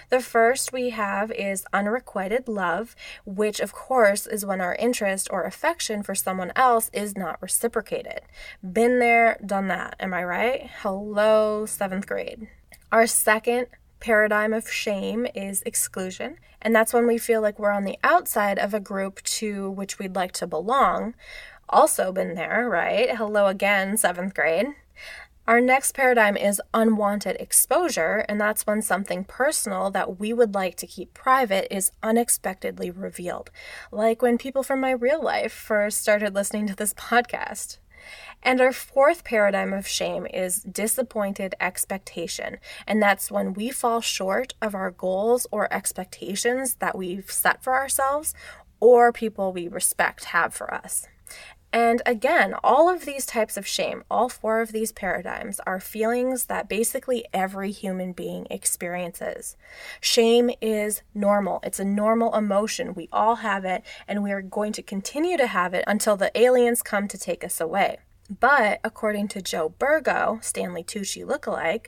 The 0.08 0.20
first 0.20 0.72
we 0.72 0.90
have 0.90 1.30
is 1.32 1.64
unrequited 1.72 2.48
love, 2.48 2.96
which 3.24 3.60
of 3.60 3.72
course 3.72 4.26
is 4.26 4.44
when 4.46 4.60
our 4.60 4.74
interest 4.74 5.28
or 5.30 5.44
affection 5.44 6.02
for 6.02 6.14
someone 6.14 6.52
else 6.56 6.90
is 6.92 7.16
not 7.16 7.40
reciprocated. 7.40 8.20
Been 8.62 8.98
there, 8.98 9.38
done 9.44 9.68
that, 9.68 9.96
am 10.00 10.14
I 10.14 10.24
right? 10.24 10.70
Hello, 10.82 11.66
seventh 11.66 12.06
grade. 12.06 12.48
Our 12.92 13.06
second 13.06 13.68
paradigm 14.00 14.52
of 14.52 14.70
shame 14.70 15.26
is 15.34 15.62
exclusion, 15.62 16.36
and 16.62 16.74
that's 16.74 16.92
when 16.92 17.06
we 17.06 17.18
feel 17.18 17.40
like 17.40 17.58
we're 17.58 17.70
on 17.70 17.84
the 17.84 17.98
outside 18.02 18.58
of 18.58 18.74
a 18.74 18.80
group 18.80 19.22
to 19.22 19.70
which 19.70 19.98
we'd 19.98 20.16
like 20.16 20.32
to 20.32 20.46
belong. 20.46 21.14
Also, 21.68 22.10
been 22.10 22.34
there, 22.34 22.68
right? 22.68 23.16
Hello 23.16 23.46
again, 23.46 23.96
seventh 23.96 24.34
grade. 24.34 24.66
Our 25.50 25.60
next 25.60 25.94
paradigm 25.94 26.36
is 26.36 26.62
unwanted 26.72 27.34
exposure, 27.40 28.24
and 28.28 28.40
that's 28.40 28.68
when 28.68 28.82
something 28.82 29.24
personal 29.24 29.90
that 29.90 30.20
we 30.20 30.32
would 30.32 30.54
like 30.54 30.76
to 30.76 30.86
keep 30.86 31.12
private 31.12 31.66
is 31.74 31.90
unexpectedly 32.04 32.88
revealed, 32.88 33.50
like 33.90 34.22
when 34.22 34.38
people 34.38 34.62
from 34.62 34.80
my 34.80 34.92
real 34.92 35.20
life 35.20 35.52
first 35.52 36.00
started 36.00 36.36
listening 36.36 36.68
to 36.68 36.76
this 36.76 36.94
podcast. 37.10 37.78
And 38.44 38.60
our 38.60 38.72
fourth 38.72 39.24
paradigm 39.24 39.72
of 39.72 39.88
shame 39.88 40.24
is 40.32 40.62
disappointed 40.62 41.56
expectation. 41.60 42.58
And 42.86 43.02
that's 43.02 43.28
when 43.28 43.52
we 43.52 43.70
fall 43.70 44.00
short 44.00 44.54
of 44.62 44.76
our 44.76 44.92
goals 44.92 45.48
or 45.50 45.72
expectations 45.74 46.76
that 46.76 46.96
we've 46.96 47.28
set 47.28 47.60
for 47.60 47.74
ourselves 47.74 48.34
or 48.78 49.12
people 49.12 49.52
we 49.52 49.66
respect 49.66 50.26
have 50.26 50.54
for 50.54 50.72
us. 50.72 51.08
And 51.72 52.02
again, 52.04 52.54
all 52.64 52.88
of 52.88 53.04
these 53.04 53.24
types 53.26 53.56
of 53.56 53.66
shame, 53.66 54.02
all 54.10 54.28
four 54.28 54.60
of 54.60 54.72
these 54.72 54.90
paradigms, 54.90 55.60
are 55.66 55.78
feelings 55.78 56.46
that 56.46 56.68
basically 56.68 57.24
every 57.32 57.70
human 57.70 58.12
being 58.12 58.46
experiences. 58.50 59.56
Shame 60.00 60.50
is 60.60 61.02
normal, 61.14 61.60
it's 61.62 61.78
a 61.78 61.84
normal 61.84 62.34
emotion. 62.34 62.94
We 62.94 63.08
all 63.12 63.36
have 63.36 63.64
it, 63.64 63.84
and 64.08 64.22
we 64.22 64.32
are 64.32 64.42
going 64.42 64.72
to 64.72 64.82
continue 64.82 65.36
to 65.36 65.46
have 65.46 65.72
it 65.72 65.84
until 65.86 66.16
the 66.16 66.36
aliens 66.38 66.82
come 66.82 67.06
to 67.06 67.18
take 67.18 67.44
us 67.44 67.60
away. 67.60 67.98
But 68.38 68.78
according 68.84 69.26
to 69.28 69.42
Joe 69.42 69.70
Burgo, 69.70 70.38
Stanley 70.40 70.84
Tucci 70.84 71.26
lookalike, 71.26 71.86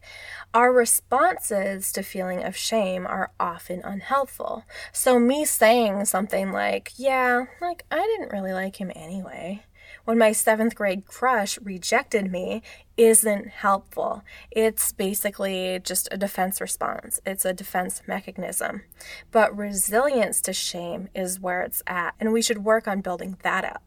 our 0.52 0.72
responses 0.72 1.92
to 1.92 2.02
feeling 2.02 2.42
of 2.42 2.56
shame 2.56 3.06
are 3.06 3.30
often 3.38 3.80
unhelpful. 3.84 4.64
So 4.92 5.20
me 5.20 5.44
saying 5.44 6.06
something 6.06 6.50
like, 6.50 6.92
"Yeah, 6.96 7.44
like 7.60 7.84
I 7.92 8.00
didn't 8.00 8.32
really 8.32 8.52
like 8.52 8.80
him 8.80 8.90
anyway," 8.96 9.62
when 10.04 10.18
my 10.18 10.30
7th 10.30 10.74
grade 10.74 11.06
crush 11.06 11.58
rejected 11.60 12.30
me 12.30 12.62
isn't 12.96 13.48
helpful. 13.48 14.22
It's 14.50 14.92
basically 14.92 15.80
just 15.82 16.08
a 16.10 16.16
defense 16.16 16.60
response. 16.60 17.20
It's 17.24 17.44
a 17.44 17.52
defense 17.52 18.02
mechanism. 18.06 18.82
But 19.30 19.56
resilience 19.56 20.40
to 20.42 20.52
shame 20.52 21.08
is 21.14 21.40
where 21.40 21.62
it's 21.62 21.82
at, 21.86 22.14
and 22.20 22.32
we 22.32 22.42
should 22.42 22.64
work 22.64 22.86
on 22.86 23.00
building 23.00 23.38
that 23.42 23.64
up. 23.64 23.82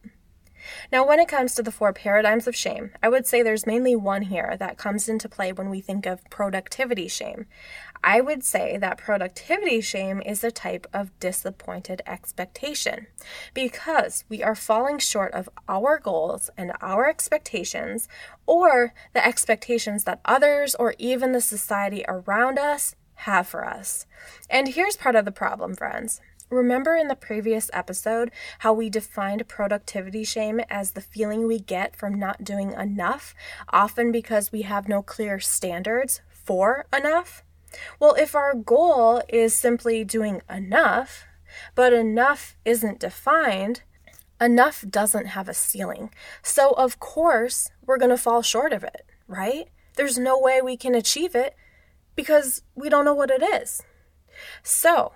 Now, 0.90 1.06
when 1.06 1.20
it 1.20 1.28
comes 1.28 1.54
to 1.54 1.62
the 1.62 1.70
four 1.70 1.92
paradigms 1.92 2.46
of 2.46 2.56
shame, 2.56 2.90
I 3.02 3.08
would 3.08 3.26
say 3.26 3.42
there's 3.42 3.66
mainly 3.66 3.94
one 3.94 4.22
here 4.22 4.56
that 4.58 4.78
comes 4.78 5.08
into 5.08 5.28
play 5.28 5.52
when 5.52 5.70
we 5.70 5.80
think 5.80 6.06
of 6.06 6.28
productivity 6.30 7.08
shame. 7.08 7.46
I 8.02 8.20
would 8.20 8.44
say 8.44 8.76
that 8.78 8.98
productivity 8.98 9.80
shame 9.80 10.22
is 10.24 10.42
a 10.44 10.50
type 10.50 10.86
of 10.92 11.18
disappointed 11.20 12.02
expectation 12.06 13.06
because 13.54 14.24
we 14.28 14.42
are 14.42 14.54
falling 14.54 14.98
short 14.98 15.32
of 15.32 15.48
our 15.68 15.98
goals 15.98 16.50
and 16.56 16.72
our 16.80 17.08
expectations, 17.08 18.08
or 18.46 18.94
the 19.12 19.26
expectations 19.26 20.04
that 20.04 20.20
others 20.24 20.74
or 20.74 20.94
even 20.98 21.32
the 21.32 21.40
society 21.40 22.04
around 22.08 22.58
us 22.58 22.94
have 23.20 23.48
for 23.48 23.64
us. 23.64 24.06
And 24.50 24.68
here's 24.68 24.96
part 24.96 25.16
of 25.16 25.24
the 25.24 25.32
problem, 25.32 25.74
friends. 25.74 26.20
Remember 26.48 26.94
in 26.94 27.08
the 27.08 27.16
previous 27.16 27.70
episode 27.72 28.30
how 28.60 28.72
we 28.72 28.88
defined 28.88 29.48
productivity 29.48 30.22
shame 30.22 30.60
as 30.70 30.92
the 30.92 31.00
feeling 31.00 31.46
we 31.46 31.58
get 31.58 31.96
from 31.96 32.20
not 32.20 32.44
doing 32.44 32.72
enough, 32.72 33.34
often 33.70 34.12
because 34.12 34.52
we 34.52 34.62
have 34.62 34.88
no 34.88 35.02
clear 35.02 35.40
standards 35.40 36.20
for 36.28 36.86
enough? 36.96 37.42
Well, 37.98 38.14
if 38.14 38.34
our 38.34 38.54
goal 38.54 39.22
is 39.28 39.54
simply 39.54 40.04
doing 40.04 40.42
enough, 40.48 41.24
but 41.74 41.92
enough 41.92 42.56
isn't 42.64 43.00
defined, 43.00 43.82
enough 44.40 44.84
doesn't 44.88 45.26
have 45.26 45.48
a 45.48 45.54
ceiling. 45.54 46.10
So, 46.42 46.72
of 46.72 47.00
course, 47.00 47.70
we're 47.84 47.98
going 47.98 48.10
to 48.10 48.18
fall 48.18 48.42
short 48.42 48.72
of 48.72 48.84
it, 48.84 49.06
right? 49.26 49.68
There's 49.96 50.18
no 50.18 50.38
way 50.38 50.60
we 50.60 50.76
can 50.76 50.94
achieve 50.94 51.34
it 51.34 51.54
because 52.14 52.62
we 52.74 52.88
don't 52.88 53.04
know 53.04 53.14
what 53.14 53.30
it 53.30 53.42
is. 53.42 53.82
So, 54.62 55.12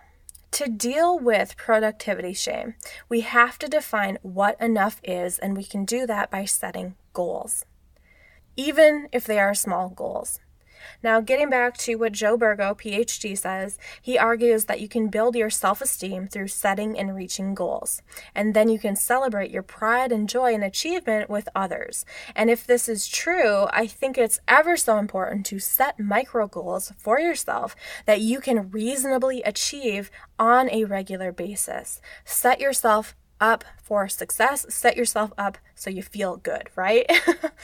to 0.52 0.68
deal 0.68 1.18
with 1.18 1.56
productivity 1.56 2.32
shame, 2.32 2.74
we 3.08 3.20
have 3.20 3.58
to 3.60 3.68
define 3.68 4.18
what 4.22 4.60
enough 4.60 5.00
is, 5.04 5.38
and 5.38 5.56
we 5.56 5.64
can 5.64 5.84
do 5.84 6.06
that 6.06 6.30
by 6.30 6.44
setting 6.44 6.96
goals, 7.12 7.64
even 8.56 9.08
if 9.12 9.24
they 9.24 9.38
are 9.38 9.54
small 9.54 9.90
goals. 9.90 10.40
Now, 11.02 11.20
getting 11.20 11.50
back 11.50 11.76
to 11.78 11.96
what 11.96 12.12
Joe 12.12 12.36
Burgo, 12.36 12.74
PhD, 12.74 13.36
says, 13.36 13.78
he 14.00 14.18
argues 14.18 14.66
that 14.66 14.80
you 14.80 14.88
can 14.88 15.08
build 15.08 15.36
your 15.36 15.50
self 15.50 15.80
esteem 15.80 16.28
through 16.28 16.48
setting 16.48 16.98
and 16.98 17.14
reaching 17.14 17.54
goals. 17.54 18.02
And 18.34 18.54
then 18.54 18.68
you 18.68 18.78
can 18.78 18.96
celebrate 18.96 19.50
your 19.50 19.62
pride 19.62 20.12
and 20.12 20.28
joy 20.28 20.54
and 20.54 20.64
achievement 20.64 21.30
with 21.30 21.48
others. 21.54 22.04
And 22.34 22.50
if 22.50 22.66
this 22.66 22.88
is 22.88 23.08
true, 23.08 23.66
I 23.72 23.86
think 23.86 24.16
it's 24.16 24.40
ever 24.48 24.76
so 24.76 24.98
important 24.98 25.46
to 25.46 25.58
set 25.58 25.98
micro 25.98 26.46
goals 26.46 26.92
for 26.98 27.18
yourself 27.18 27.76
that 28.06 28.20
you 28.20 28.40
can 28.40 28.70
reasonably 28.70 29.42
achieve 29.42 30.10
on 30.38 30.70
a 30.70 30.84
regular 30.84 31.32
basis. 31.32 32.00
Set 32.24 32.60
yourself 32.60 33.14
up 33.40 33.64
for 33.82 34.08
success, 34.08 34.66
set 34.68 34.96
yourself 34.96 35.32
up 35.38 35.58
so 35.74 35.90
you 35.90 36.02
feel 36.02 36.36
good, 36.36 36.68
right? 36.76 37.10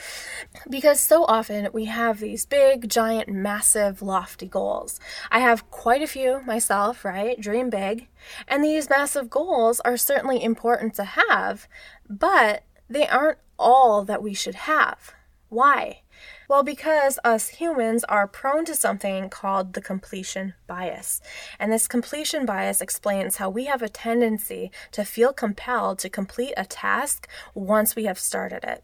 because 0.69 0.99
so 0.99 1.23
often 1.25 1.69
we 1.73 1.85
have 1.85 2.19
these 2.19 2.45
big, 2.45 2.89
giant, 2.89 3.29
massive, 3.29 4.01
lofty 4.01 4.47
goals. 4.47 4.99
I 5.31 5.39
have 5.39 5.69
quite 5.71 6.01
a 6.01 6.07
few 6.07 6.41
myself, 6.41 7.05
right? 7.05 7.39
Dream 7.39 7.69
big. 7.69 8.07
And 8.47 8.63
these 8.63 8.89
massive 8.89 9.29
goals 9.29 9.79
are 9.81 9.97
certainly 9.97 10.43
important 10.43 10.95
to 10.95 11.03
have, 11.03 11.67
but 12.09 12.63
they 12.89 13.07
aren't 13.07 13.39
all 13.59 14.03
that 14.05 14.23
we 14.23 14.33
should 14.33 14.55
have. 14.55 15.13
Why? 15.49 16.01
Well, 16.49 16.63
because 16.63 17.19
us 17.25 17.49
humans 17.49 18.05
are 18.05 18.25
prone 18.25 18.63
to 18.65 18.75
something 18.75 19.29
called 19.29 19.73
the 19.73 19.81
completion 19.81 20.53
bias. 20.65 21.19
And 21.59 21.73
this 21.73 21.89
completion 21.89 22.45
bias 22.45 22.79
explains 22.79 23.35
how 23.35 23.49
we 23.49 23.65
have 23.65 23.81
a 23.81 23.89
tendency 23.89 24.71
to 24.93 25.03
feel 25.03 25.33
compelled 25.33 25.99
to 25.99 26.09
complete 26.09 26.53
a 26.55 26.65
task 26.65 27.27
once 27.53 27.97
we 27.97 28.05
have 28.05 28.17
started 28.17 28.63
it. 28.63 28.81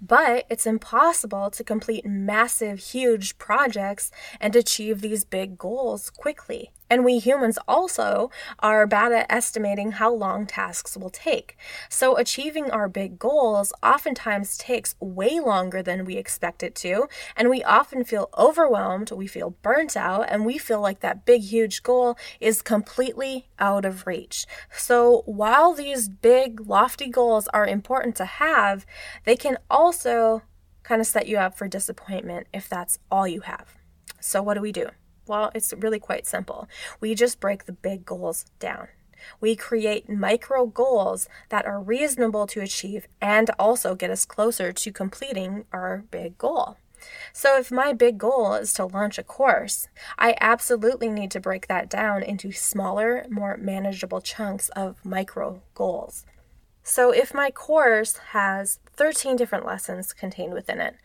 But 0.00 0.46
it's 0.50 0.66
impossible 0.66 1.50
to 1.52 1.62
complete 1.62 2.04
massive, 2.04 2.80
huge 2.80 3.38
projects 3.38 4.10
and 4.40 4.56
achieve 4.56 5.00
these 5.00 5.24
big 5.24 5.56
goals 5.56 6.10
quickly. 6.10 6.72
And 6.90 7.04
we 7.04 7.20
humans 7.20 7.58
also 7.68 8.30
are 8.58 8.86
bad 8.86 9.12
at 9.12 9.30
estimating 9.30 9.92
how 9.92 10.12
long 10.12 10.44
tasks 10.44 10.96
will 10.96 11.08
take. 11.08 11.56
So, 11.88 12.16
achieving 12.16 12.70
our 12.70 12.88
big 12.88 13.18
goals 13.18 13.72
oftentimes 13.82 14.58
takes 14.58 14.96
way 14.98 15.38
longer 15.38 15.82
than 15.82 16.04
we 16.04 16.16
expect 16.16 16.64
it 16.64 16.74
to. 16.76 17.06
And 17.36 17.48
we 17.48 17.62
often 17.62 18.02
feel 18.02 18.28
overwhelmed, 18.36 19.12
we 19.12 19.28
feel 19.28 19.56
burnt 19.62 19.96
out, 19.96 20.26
and 20.28 20.44
we 20.44 20.58
feel 20.58 20.80
like 20.80 21.00
that 21.00 21.24
big, 21.24 21.42
huge 21.42 21.84
goal 21.84 22.18
is 22.40 22.60
completely 22.60 23.46
out 23.60 23.84
of 23.84 24.06
reach. 24.06 24.46
So, 24.76 25.22
while 25.26 25.72
these 25.72 26.08
big, 26.08 26.66
lofty 26.66 27.08
goals 27.08 27.46
are 27.48 27.66
important 27.66 28.16
to 28.16 28.24
have, 28.24 28.84
they 29.24 29.36
can 29.36 29.58
also 29.70 30.42
kind 30.82 31.00
of 31.00 31.06
set 31.06 31.28
you 31.28 31.38
up 31.38 31.56
for 31.56 31.68
disappointment 31.68 32.48
if 32.52 32.68
that's 32.68 32.98
all 33.10 33.28
you 33.28 33.42
have. 33.42 33.76
So, 34.20 34.42
what 34.42 34.54
do 34.54 34.60
we 34.60 34.72
do? 34.72 34.88
Well, 35.26 35.50
it's 35.54 35.72
really 35.76 36.00
quite 36.00 36.26
simple. 36.26 36.68
We 37.00 37.14
just 37.14 37.40
break 37.40 37.64
the 37.66 37.72
big 37.72 38.04
goals 38.04 38.46
down. 38.58 38.88
We 39.40 39.54
create 39.54 40.08
micro 40.08 40.66
goals 40.66 41.28
that 41.50 41.66
are 41.66 41.80
reasonable 41.80 42.46
to 42.48 42.60
achieve 42.60 43.06
and 43.20 43.50
also 43.58 43.94
get 43.94 44.10
us 44.10 44.24
closer 44.24 44.72
to 44.72 44.92
completing 44.92 45.64
our 45.72 46.04
big 46.10 46.38
goal. 46.38 46.76
So, 47.32 47.58
if 47.58 47.70
my 47.70 47.94
big 47.94 48.18
goal 48.18 48.54
is 48.54 48.74
to 48.74 48.84
launch 48.84 49.18
a 49.18 49.22
course, 49.22 49.88
I 50.18 50.36
absolutely 50.40 51.08
need 51.08 51.30
to 51.30 51.40
break 51.40 51.66
that 51.68 51.88
down 51.88 52.22
into 52.22 52.52
smaller, 52.52 53.24
more 53.30 53.56
manageable 53.56 54.20
chunks 54.20 54.68
of 54.70 55.02
micro 55.04 55.62
goals. 55.74 56.26
So, 56.82 57.10
if 57.10 57.32
my 57.32 57.50
course 57.50 58.18
has 58.32 58.80
13 58.96 59.36
different 59.36 59.64
lessons 59.64 60.12
contained 60.12 60.52
within 60.52 60.80
it, 60.80 60.96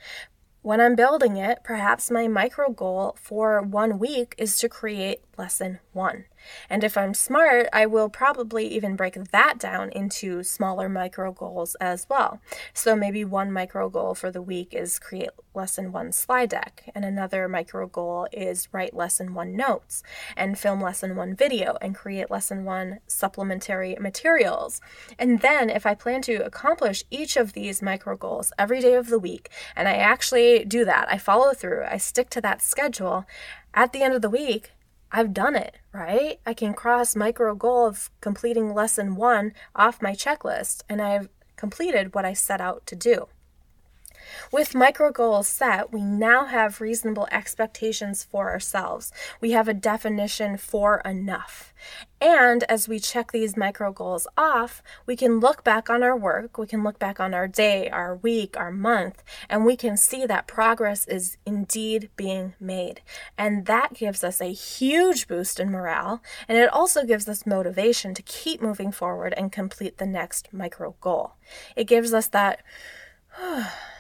when 0.66 0.82
I'm 0.82 0.96
building 0.96 1.38
it, 1.38 1.60
perhaps 1.64 2.10
my 2.10 2.28
micro 2.28 2.72
goal 2.72 3.16
for 3.22 3.62
one 3.62 4.00
week 4.00 4.34
is 4.40 4.58
to 4.58 4.68
create 4.68 5.25
lesson 5.38 5.80
one. 5.94 6.26
And 6.70 6.84
if 6.84 6.98
I'm 6.98 7.14
smart, 7.14 7.68
I 7.74 7.86
will 7.86 8.10
probably 8.10 8.68
even 8.68 8.96
break 8.96 9.16
that 9.32 9.58
down 9.58 9.90
into 9.92 10.44
smaller 10.44 10.90
micro 10.90 11.32
goals 11.32 11.76
as 11.76 12.06
well. 12.10 12.40
So 12.74 12.96
maybe 12.96 13.24
one 13.24 13.52
micro 13.52 13.90
goal 13.90 14.16
for 14.16 14.32
the 14.32 14.42
week 14.42 14.74
is 14.74 15.00
create 15.00 15.30
lesson 15.54 15.92
one 15.92 16.12
slide 16.12 16.50
deck, 16.50 16.90
and 16.94 17.06
another 17.06 17.48
micro 17.48 17.88
goal 17.88 18.28
is 18.32 18.68
write 18.72 18.94
lesson 18.94 19.34
one 19.34 19.56
notes, 19.56 20.04
and 20.36 20.60
film 20.60 20.82
lesson 20.82 21.16
one 21.16 21.36
video, 21.36 21.78
and 21.82 21.96
create 21.96 22.30
lesson 22.30 22.66
one 22.66 23.00
supplementary 23.08 23.96
materials. 24.00 24.82
And 25.18 25.42
then, 25.42 25.70
if 25.70 25.86
I 25.86 25.96
plan 25.96 26.22
to 26.24 26.46
accomplish 26.46 27.04
each 27.10 27.38
of 27.38 27.54
these 27.54 27.82
micro 27.82 28.18
goals 28.18 28.52
every 28.60 28.82
day 28.82 28.96
of 28.96 29.08
the 29.08 29.20
week, 29.20 29.50
and 29.76 29.88
I 29.88 29.94
actually 29.94 30.66
do 30.66 30.86
that, 30.86 31.08
I 31.10 31.18
follow 31.18 31.54
through, 31.54 31.86
I 31.86 31.98
stick 31.98 32.30
to 32.32 32.42
that 32.42 32.62
schedule, 32.62 33.26
at 33.74 33.92
the 33.92 34.04
end 34.04 34.14
of 34.14 34.22
the 34.22 34.30
week, 34.30 34.72
I've 35.12 35.34
done 35.34 35.56
it, 35.56 35.78
right? 35.94 36.40
I 36.46 36.54
can 36.54 36.74
cross 36.74 37.16
micro 37.16 37.56
goal 37.56 37.88
of 37.88 38.10
completing 38.22 38.74
lesson 38.74 39.16
one 39.16 39.54
off 39.76 40.02
my 40.02 40.12
checklist, 40.12 40.84
and 40.90 41.02
I've 41.02 41.30
completed 41.56 42.14
what 42.14 42.26
I 42.26 42.34
set 42.34 42.60
out 42.60 42.86
to 42.88 42.96
do. 42.96 43.28
With 44.52 44.76
micro 44.76 45.12
goals 45.12 45.48
set, 45.48 45.92
we 45.92 46.02
now 46.02 46.46
have 46.46 46.82
reasonable 46.82 47.28
expectations 47.32 48.24
for 48.24 48.50
ourselves. 48.50 49.12
We 49.42 49.52
have 49.52 49.68
a 49.68 49.74
definition 49.74 50.58
for 50.58 51.02
enough. 51.06 51.74
And 52.22 52.64
as 52.64 52.88
we 52.88 53.00
check 53.00 53.32
these 53.32 53.58
micro 53.58 53.92
goals 53.92 54.26
off, 54.38 54.82
we 55.06 55.16
can 55.16 55.40
look 55.40 55.64
back 55.64 55.90
on 55.90 56.02
our 56.02 56.16
work, 56.18 56.58
we 56.58 56.66
can 56.66 56.84
look 56.84 56.98
back 56.98 57.20
on 57.20 57.34
our 57.34 57.48
day, 57.48 57.90
our 57.90 58.16
week, 58.16 58.58
our 58.58 58.72
month, 58.72 59.24
and 59.50 59.66
we 59.66 59.76
can 59.76 59.98
see 59.98 60.26
that 60.26 60.48
progress 60.48 61.06
is 61.08 61.38
indeed 61.46 62.10
being 62.16 62.54
made. 62.60 63.02
And 63.38 63.66
that 63.66 63.94
gives 63.94 64.24
us 64.24 64.42
a 64.42 64.52
huge 64.54 65.28
boost 65.28 65.60
in 65.60 65.70
morale, 65.70 66.24
and 66.48 66.58
it 66.58 66.72
also 66.72 67.06
gives 67.06 67.28
us 67.28 67.46
motivation 67.46 68.14
to 68.14 68.22
keep 68.24 68.62
moving 68.62 68.92
forward 68.92 69.34
and 69.38 69.52
complete 69.52 69.98
the 69.98 70.08
next 70.08 70.54
micro 70.54 70.96
goal. 71.02 71.34
It 71.76 71.84
gives 71.84 72.14
us 72.14 72.28
that 72.28 72.64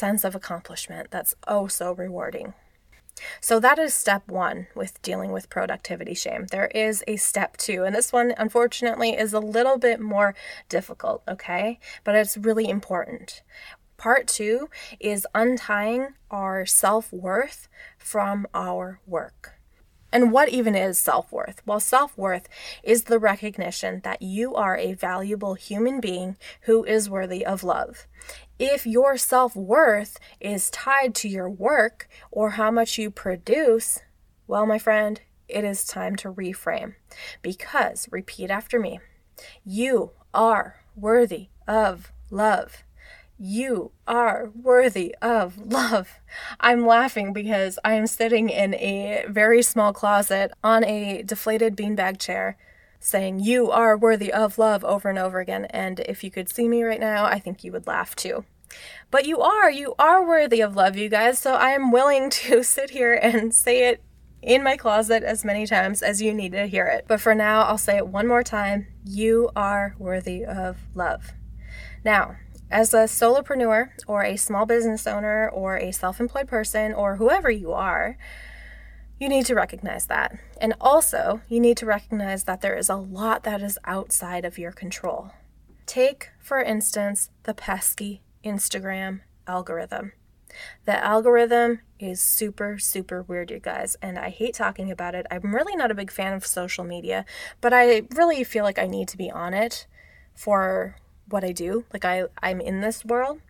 sense 0.00 0.24
of 0.24 0.34
accomplishment 0.34 1.10
that's 1.10 1.34
oh 1.46 1.68
so 1.68 1.92
rewarding. 1.92 2.54
So, 3.40 3.60
that 3.60 3.78
is 3.78 3.92
step 3.92 4.26
one 4.28 4.68
with 4.74 5.02
dealing 5.02 5.30
with 5.30 5.50
productivity 5.50 6.14
shame. 6.14 6.46
There 6.46 6.68
is 6.68 7.04
a 7.06 7.16
step 7.16 7.58
two, 7.58 7.84
and 7.84 7.94
this 7.94 8.12
one, 8.12 8.32
unfortunately, 8.38 9.10
is 9.10 9.34
a 9.34 9.40
little 9.40 9.76
bit 9.76 10.00
more 10.00 10.34
difficult, 10.70 11.22
okay? 11.28 11.78
But 12.02 12.14
it's 12.14 12.38
really 12.38 12.66
important. 12.68 13.42
Part 13.98 14.26
two 14.26 14.70
is 14.98 15.26
untying 15.34 16.14
our 16.30 16.64
self 16.64 17.12
worth 17.12 17.68
from 17.98 18.46
our 18.54 19.00
work. 19.06 19.60
And 20.12 20.32
what 20.32 20.48
even 20.48 20.74
is 20.74 20.98
self 20.98 21.30
worth? 21.30 21.62
Well, 21.66 21.80
self 21.80 22.16
worth 22.16 22.48
is 22.82 23.04
the 23.04 23.18
recognition 23.18 24.00
that 24.02 24.22
you 24.22 24.54
are 24.54 24.76
a 24.76 24.94
valuable 24.94 25.54
human 25.54 26.00
being 26.00 26.36
who 26.62 26.84
is 26.84 27.10
worthy 27.10 27.44
of 27.44 27.62
love. 27.62 28.06
If 28.60 28.86
your 28.86 29.16
self 29.16 29.56
worth 29.56 30.18
is 30.38 30.68
tied 30.68 31.14
to 31.14 31.28
your 31.30 31.48
work 31.48 32.10
or 32.30 32.50
how 32.50 32.70
much 32.70 32.98
you 32.98 33.10
produce, 33.10 34.00
well, 34.46 34.66
my 34.66 34.78
friend, 34.78 35.18
it 35.48 35.64
is 35.64 35.86
time 35.86 36.14
to 36.16 36.30
reframe. 36.30 36.94
Because, 37.40 38.06
repeat 38.10 38.50
after 38.50 38.78
me, 38.78 39.00
you 39.64 40.10
are 40.34 40.82
worthy 40.94 41.48
of 41.66 42.12
love. 42.30 42.84
You 43.38 43.92
are 44.06 44.50
worthy 44.54 45.14
of 45.22 45.56
love. 45.72 46.20
I'm 46.60 46.86
laughing 46.86 47.32
because 47.32 47.78
I 47.82 47.94
am 47.94 48.06
sitting 48.06 48.50
in 48.50 48.74
a 48.74 49.24
very 49.26 49.62
small 49.62 49.94
closet 49.94 50.52
on 50.62 50.84
a 50.84 51.22
deflated 51.22 51.78
beanbag 51.78 52.18
chair 52.18 52.58
saying, 53.00 53.40
You 53.40 53.70
are 53.70 53.96
worthy 53.96 54.32
of 54.32 54.58
love 54.58 54.84
over 54.84 55.08
and 55.08 55.18
over 55.18 55.40
again. 55.40 55.64
And 55.66 56.00
if 56.00 56.22
you 56.22 56.30
could 56.30 56.48
see 56.48 56.68
me 56.68 56.84
right 56.84 57.00
now, 57.00 57.24
I 57.24 57.40
think 57.40 57.64
you 57.64 57.72
would 57.72 57.86
laugh 57.86 58.14
too. 58.14 58.44
But 59.10 59.26
you 59.26 59.40
are, 59.40 59.70
you 59.70 59.94
are 59.98 60.24
worthy 60.24 60.60
of 60.60 60.76
love, 60.76 60.96
you 60.96 61.08
guys. 61.08 61.38
So 61.38 61.54
I 61.54 61.70
am 61.70 61.90
willing 61.90 62.30
to 62.30 62.62
sit 62.62 62.90
here 62.90 63.14
and 63.14 63.52
say 63.52 63.88
it 63.88 64.02
in 64.42 64.62
my 64.62 64.76
closet 64.76 65.22
as 65.22 65.44
many 65.44 65.66
times 65.66 66.02
as 66.02 66.22
you 66.22 66.32
need 66.32 66.52
to 66.52 66.66
hear 66.66 66.86
it. 66.86 67.06
But 67.08 67.20
for 67.20 67.34
now, 67.34 67.62
I'll 67.62 67.78
say 67.78 67.96
it 67.96 68.06
one 68.06 68.26
more 68.26 68.42
time. 68.42 68.86
You 69.04 69.50
are 69.56 69.94
worthy 69.98 70.44
of 70.44 70.78
love. 70.94 71.32
Now, 72.04 72.36
as 72.70 72.94
a 72.94 73.04
solopreneur 73.04 73.90
or 74.06 74.22
a 74.22 74.36
small 74.36 74.64
business 74.64 75.06
owner 75.06 75.48
or 75.48 75.76
a 75.76 75.92
self 75.92 76.20
employed 76.20 76.48
person 76.48 76.94
or 76.94 77.16
whoever 77.16 77.50
you 77.50 77.72
are, 77.72 78.16
you 79.20 79.28
need 79.28 79.44
to 79.46 79.54
recognize 79.54 80.06
that. 80.06 80.36
And 80.60 80.74
also, 80.80 81.42
you 81.46 81.60
need 81.60 81.76
to 81.76 81.86
recognize 81.86 82.44
that 82.44 82.62
there 82.62 82.76
is 82.76 82.88
a 82.88 82.96
lot 82.96 83.44
that 83.44 83.62
is 83.62 83.78
outside 83.84 84.46
of 84.46 84.58
your 84.58 84.72
control. 84.72 85.30
Take, 85.84 86.30
for 86.40 86.58
instance, 86.60 87.30
the 87.42 87.52
pesky 87.52 88.22
Instagram 88.42 89.20
algorithm. 89.46 90.12
The 90.86 91.04
algorithm 91.04 91.80
is 91.98 92.20
super, 92.20 92.78
super 92.78 93.22
weird, 93.22 93.50
you 93.50 93.60
guys, 93.60 93.96
and 94.00 94.18
I 94.18 94.30
hate 94.30 94.54
talking 94.54 94.90
about 94.90 95.14
it. 95.14 95.26
I'm 95.30 95.54
really 95.54 95.76
not 95.76 95.90
a 95.90 95.94
big 95.94 96.10
fan 96.10 96.32
of 96.32 96.46
social 96.46 96.82
media, 96.82 97.24
but 97.60 97.72
I 97.74 98.02
really 98.16 98.42
feel 98.42 98.64
like 98.64 98.78
I 98.78 98.86
need 98.86 99.06
to 99.08 99.18
be 99.18 99.30
on 99.30 99.52
it 99.52 99.86
for 100.34 100.96
what 101.28 101.44
I 101.44 101.52
do. 101.52 101.84
Like 101.92 102.04
I 102.04 102.24
I'm 102.42 102.60
in 102.60 102.80
this 102.80 103.04
world, 103.04 103.40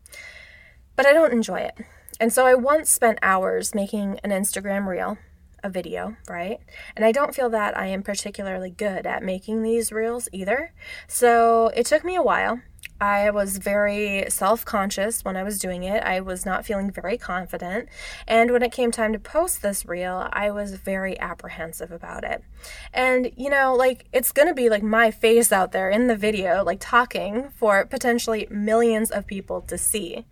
but 0.96 1.06
I 1.06 1.12
don't 1.12 1.33
enjoy 1.33 1.61
it. 1.61 1.78
And 2.18 2.33
so 2.33 2.44
I 2.44 2.54
once 2.54 2.90
spent 2.90 3.18
hours 3.22 3.74
making 3.74 4.20
an 4.22 4.30
Instagram 4.30 4.87
reel, 4.87 5.16
a 5.62 5.70
video, 5.70 6.16
right? 6.29 6.59
And 6.96 7.05
I 7.05 7.12
don't 7.12 7.35
feel 7.35 7.51
that 7.51 7.77
I 7.77 7.87
am 7.87 8.03
particularly 8.03 8.70
good 8.70 9.07
at 9.07 9.23
making 9.23 9.62
these 9.62 9.92
reels 9.92 10.29
either. 10.33 10.73
So 11.07 11.68
it 11.68 11.87
took 11.87 12.05
me 12.05 12.16
a 12.16 12.23
while. 12.23 12.61
I 13.01 13.31
was 13.31 13.57
very 13.57 14.27
self 14.29 14.64
conscious 14.64 15.25
when 15.25 15.35
I 15.35 15.42
was 15.42 15.59
doing 15.59 15.85
it. 15.85 16.03
I 16.03 16.20
was 16.20 16.44
not 16.44 16.66
feeling 16.66 16.90
very 16.90 17.16
confident. 17.16 17.88
And 18.29 18.51
when 18.51 18.62
it 18.62 18.73
came 18.73 18.90
time 18.90 19.14
to 19.14 19.18
post 19.18 19.62
this 19.62 19.87
reel, 19.87 20.29
I 20.33 20.51
was 20.51 20.75
very 20.75 21.18
apprehensive 21.18 21.90
about 21.90 22.25
it. 22.25 22.44
And, 22.92 23.33
you 23.37 23.49
know, 23.49 23.75
like, 23.75 24.07
it's 24.12 24.33
gonna 24.33 24.53
be 24.53 24.68
like 24.68 24.83
my 24.83 25.11
face 25.11 25.51
out 25.51 25.73
there 25.73 25.88
in 25.88 26.09
the 26.09 26.16
video, 26.16 26.62
like 26.62 26.79
talking 26.81 27.49
for 27.57 27.87
potentially 27.87 28.46
millions 28.51 29.11
of 29.11 29.27
people 29.27 29.62
to 29.62 29.79
see. 29.79 30.27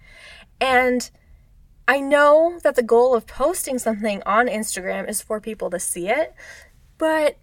And 0.61 1.11
I 1.89 2.01
know 2.01 2.61
that 2.65 2.77
the 2.77 2.83
goal 2.83 3.15
of 3.15 3.27
posting 3.27 3.79
something 3.79 4.23
on 4.27 4.47
Instagram 4.47 5.09
is 5.09 5.23
for 5.23 5.41
people 5.41 5.71
to 5.71 5.81
see 5.81 6.11
it, 6.11 6.35
but 6.99 7.39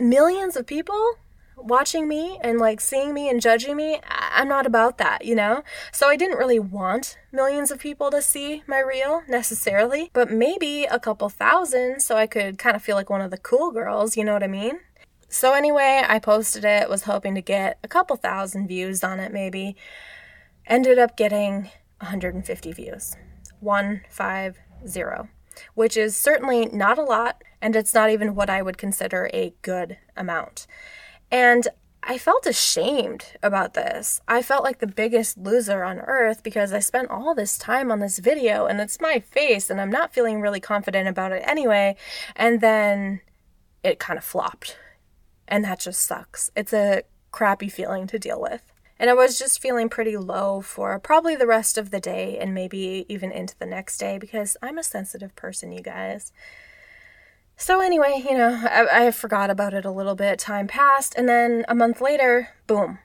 millions 0.00 0.56
of 0.56 0.66
people 0.66 1.14
watching 1.56 2.08
me 2.08 2.36
and 2.42 2.58
like 2.58 2.80
seeing 2.80 3.14
me 3.14 3.30
and 3.30 3.40
judging 3.40 3.76
me, 3.76 4.00
I'm 4.08 4.48
not 4.48 4.66
about 4.66 4.98
that, 4.98 5.24
you 5.24 5.36
know? 5.36 5.62
So 5.92 6.08
I 6.08 6.16
didn't 6.16 6.36
really 6.36 6.58
want 6.58 7.16
millions 7.30 7.70
of 7.70 7.78
people 7.78 8.10
to 8.10 8.20
see 8.20 8.64
my 8.66 8.80
reel 8.80 9.22
necessarily, 9.28 10.10
but 10.12 10.32
maybe 10.32 10.84
a 10.86 10.98
couple 10.98 11.28
thousand 11.28 12.00
so 12.00 12.16
I 12.16 12.26
could 12.26 12.58
kind 12.58 12.74
of 12.74 12.82
feel 12.82 12.96
like 12.96 13.08
one 13.08 13.20
of 13.20 13.30
the 13.30 13.38
cool 13.38 13.70
girls, 13.70 14.16
you 14.16 14.24
know 14.24 14.32
what 14.32 14.42
I 14.42 14.48
mean? 14.48 14.80
So 15.28 15.52
anyway, 15.52 16.02
I 16.04 16.18
posted 16.18 16.64
it, 16.64 16.90
was 16.90 17.04
hoping 17.04 17.36
to 17.36 17.40
get 17.40 17.78
a 17.84 17.88
couple 17.88 18.16
thousand 18.16 18.66
views 18.66 19.04
on 19.04 19.20
it 19.20 19.32
maybe. 19.32 19.76
Ended 20.66 20.98
up 20.98 21.16
getting 21.16 21.70
150 22.00 22.72
views. 22.72 23.16
150, 23.60 25.30
which 25.74 25.96
is 25.96 26.16
certainly 26.16 26.66
not 26.66 26.98
a 26.98 27.02
lot 27.02 27.42
and 27.60 27.74
it's 27.74 27.94
not 27.94 28.10
even 28.10 28.34
what 28.34 28.50
I 28.50 28.62
would 28.62 28.78
consider 28.78 29.30
a 29.32 29.54
good 29.62 29.98
amount. 30.16 30.66
And 31.30 31.66
I 32.08 32.18
felt 32.18 32.46
ashamed 32.46 33.36
about 33.42 33.74
this. 33.74 34.20
I 34.28 34.40
felt 34.40 34.62
like 34.62 34.78
the 34.78 34.86
biggest 34.86 35.38
loser 35.38 35.82
on 35.82 35.98
earth 35.98 36.44
because 36.44 36.72
I 36.72 36.78
spent 36.78 37.10
all 37.10 37.34
this 37.34 37.58
time 37.58 37.90
on 37.90 37.98
this 37.98 38.20
video 38.20 38.66
and 38.66 38.80
it's 38.80 39.00
my 39.00 39.18
face 39.18 39.70
and 39.70 39.80
I'm 39.80 39.90
not 39.90 40.14
feeling 40.14 40.40
really 40.40 40.60
confident 40.60 41.08
about 41.08 41.32
it 41.32 41.42
anyway. 41.44 41.96
And 42.36 42.60
then 42.60 43.22
it 43.82 43.98
kind 43.98 44.18
of 44.18 44.24
flopped. 44.24 44.76
And 45.48 45.64
that 45.64 45.80
just 45.80 46.00
sucks. 46.00 46.50
It's 46.54 46.72
a 46.72 47.02
crappy 47.32 47.68
feeling 47.68 48.06
to 48.06 48.18
deal 48.20 48.40
with. 48.40 48.72
And 48.98 49.10
I 49.10 49.14
was 49.14 49.38
just 49.38 49.60
feeling 49.60 49.88
pretty 49.88 50.16
low 50.16 50.60
for 50.60 50.98
probably 50.98 51.36
the 51.36 51.46
rest 51.46 51.76
of 51.76 51.90
the 51.90 52.00
day 52.00 52.38
and 52.38 52.54
maybe 52.54 53.04
even 53.08 53.30
into 53.30 53.56
the 53.58 53.66
next 53.66 53.98
day 53.98 54.18
because 54.18 54.56
I'm 54.62 54.78
a 54.78 54.82
sensitive 54.82 55.36
person, 55.36 55.72
you 55.72 55.82
guys. 55.82 56.32
So, 57.58 57.80
anyway, 57.80 58.22
you 58.24 58.36
know, 58.36 58.62
I, 58.64 59.06
I, 59.06 59.10
forgot 59.10 59.48
about 59.48 59.72
it 59.72 59.86
a 59.86 59.90
little 59.90 60.14
bit. 60.14 60.38
Time 60.38 60.66
passed, 60.66 61.14
and 61.16 61.26
then 61.26 61.64
a 61.68 61.74
month 61.74 62.02
later, 62.02 62.50
boom. 62.66 62.98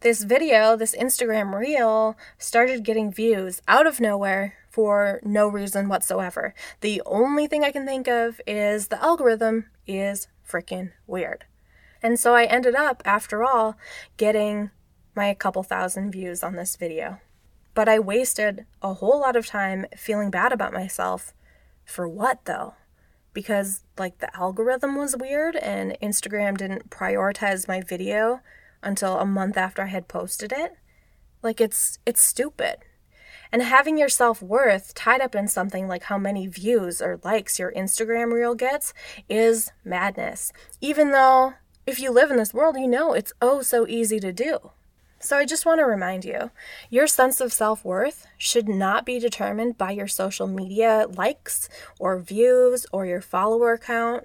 This 0.00 0.24
video, 0.24 0.76
this 0.76 0.96
Instagram 0.96 1.56
reel, 1.56 2.16
started 2.36 2.84
getting 2.84 3.12
views 3.12 3.62
out 3.68 3.86
of 3.86 4.00
nowhere 4.00 4.54
for 4.68 5.20
no 5.22 5.46
reason 5.46 5.88
whatsoever. 5.88 6.52
The 6.80 7.00
only 7.06 7.46
thing 7.46 7.62
I 7.62 7.70
can 7.70 7.86
think 7.86 8.08
of 8.08 8.40
is 8.44 8.88
the 8.88 9.02
algorithm 9.02 9.66
is 9.86 10.26
freaking 10.48 10.90
weird. 11.06 11.44
And 12.02 12.18
so 12.18 12.34
I 12.34 12.44
ended 12.44 12.74
up, 12.74 13.02
after 13.04 13.44
all, 13.44 13.76
getting 14.16 14.70
my 15.14 15.34
couple 15.34 15.62
thousand 15.62 16.12
views 16.12 16.42
on 16.42 16.56
this 16.56 16.76
video. 16.76 17.20
But 17.74 17.88
I 17.88 17.98
wasted 17.98 18.66
a 18.82 18.94
whole 18.94 19.20
lot 19.20 19.36
of 19.36 19.46
time 19.46 19.86
feeling 19.96 20.30
bad 20.30 20.52
about 20.52 20.72
myself. 20.72 21.32
For 21.84 22.06
what, 22.06 22.44
though? 22.44 22.74
because 23.32 23.84
like 23.98 24.18
the 24.18 24.34
algorithm 24.36 24.96
was 24.96 25.16
weird 25.16 25.56
and 25.56 25.96
Instagram 26.02 26.56
didn't 26.56 26.90
prioritize 26.90 27.68
my 27.68 27.80
video 27.80 28.40
until 28.82 29.18
a 29.18 29.26
month 29.26 29.56
after 29.56 29.82
I 29.82 29.86
had 29.86 30.08
posted 30.08 30.52
it. 30.52 30.76
Like 31.42 31.60
it's 31.60 31.98
it's 32.06 32.22
stupid. 32.22 32.78
And 33.50 33.62
having 33.62 33.98
your 33.98 34.08
self-worth 34.08 34.94
tied 34.94 35.20
up 35.20 35.34
in 35.34 35.46
something 35.46 35.86
like 35.86 36.04
how 36.04 36.16
many 36.16 36.46
views 36.46 37.02
or 37.02 37.20
likes 37.22 37.58
your 37.58 37.72
Instagram 37.72 38.32
reel 38.32 38.54
gets 38.54 38.94
is 39.28 39.72
madness. 39.84 40.52
Even 40.80 41.10
though 41.10 41.54
if 41.86 42.00
you 42.00 42.10
live 42.10 42.30
in 42.30 42.38
this 42.38 42.54
world, 42.54 42.76
you 42.78 42.88
know 42.88 43.12
it's 43.12 43.32
oh 43.42 43.62
so 43.62 43.86
easy 43.86 44.20
to 44.20 44.32
do. 44.32 44.70
So 45.22 45.36
I 45.36 45.44
just 45.44 45.64
want 45.64 45.78
to 45.78 45.84
remind 45.84 46.24
you 46.24 46.50
your 46.90 47.06
sense 47.06 47.40
of 47.40 47.52
self 47.52 47.84
worth 47.84 48.26
should 48.36 48.68
not 48.68 49.06
be 49.06 49.20
determined 49.20 49.78
by 49.78 49.92
your 49.92 50.08
social 50.08 50.48
media 50.48 51.06
likes 51.08 51.68
or 52.00 52.18
views 52.18 52.86
or 52.92 53.06
your 53.06 53.20
follower 53.20 53.78
count 53.78 54.24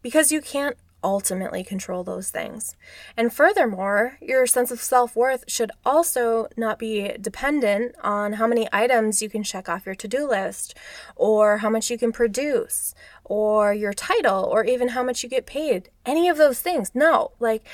because 0.00 0.32
you 0.32 0.40
can't 0.40 0.78
ultimately 1.02 1.62
control 1.62 2.02
those 2.02 2.30
things. 2.30 2.74
And 3.18 3.30
furthermore, 3.30 4.16
your 4.22 4.46
sense 4.46 4.70
of 4.70 4.80
self 4.80 5.14
worth 5.14 5.44
should 5.46 5.70
also 5.84 6.48
not 6.56 6.78
be 6.78 7.14
dependent 7.20 7.94
on 8.02 8.34
how 8.34 8.46
many 8.46 8.66
items 8.72 9.20
you 9.20 9.28
can 9.28 9.42
check 9.42 9.68
off 9.68 9.84
your 9.84 9.94
to 9.96 10.08
do 10.08 10.26
list, 10.26 10.74
or 11.14 11.58
how 11.58 11.68
much 11.68 11.90
you 11.90 11.98
can 11.98 12.12
produce, 12.12 12.94
or 13.24 13.74
your 13.74 13.92
title, 13.92 14.44
or 14.44 14.64
even 14.64 14.88
how 14.88 15.02
much 15.02 15.22
you 15.22 15.28
get 15.28 15.44
paid. 15.44 15.90
Any 16.06 16.30
of 16.30 16.38
those 16.38 16.60
things. 16.60 16.92
No, 16.94 17.32
like 17.38 17.66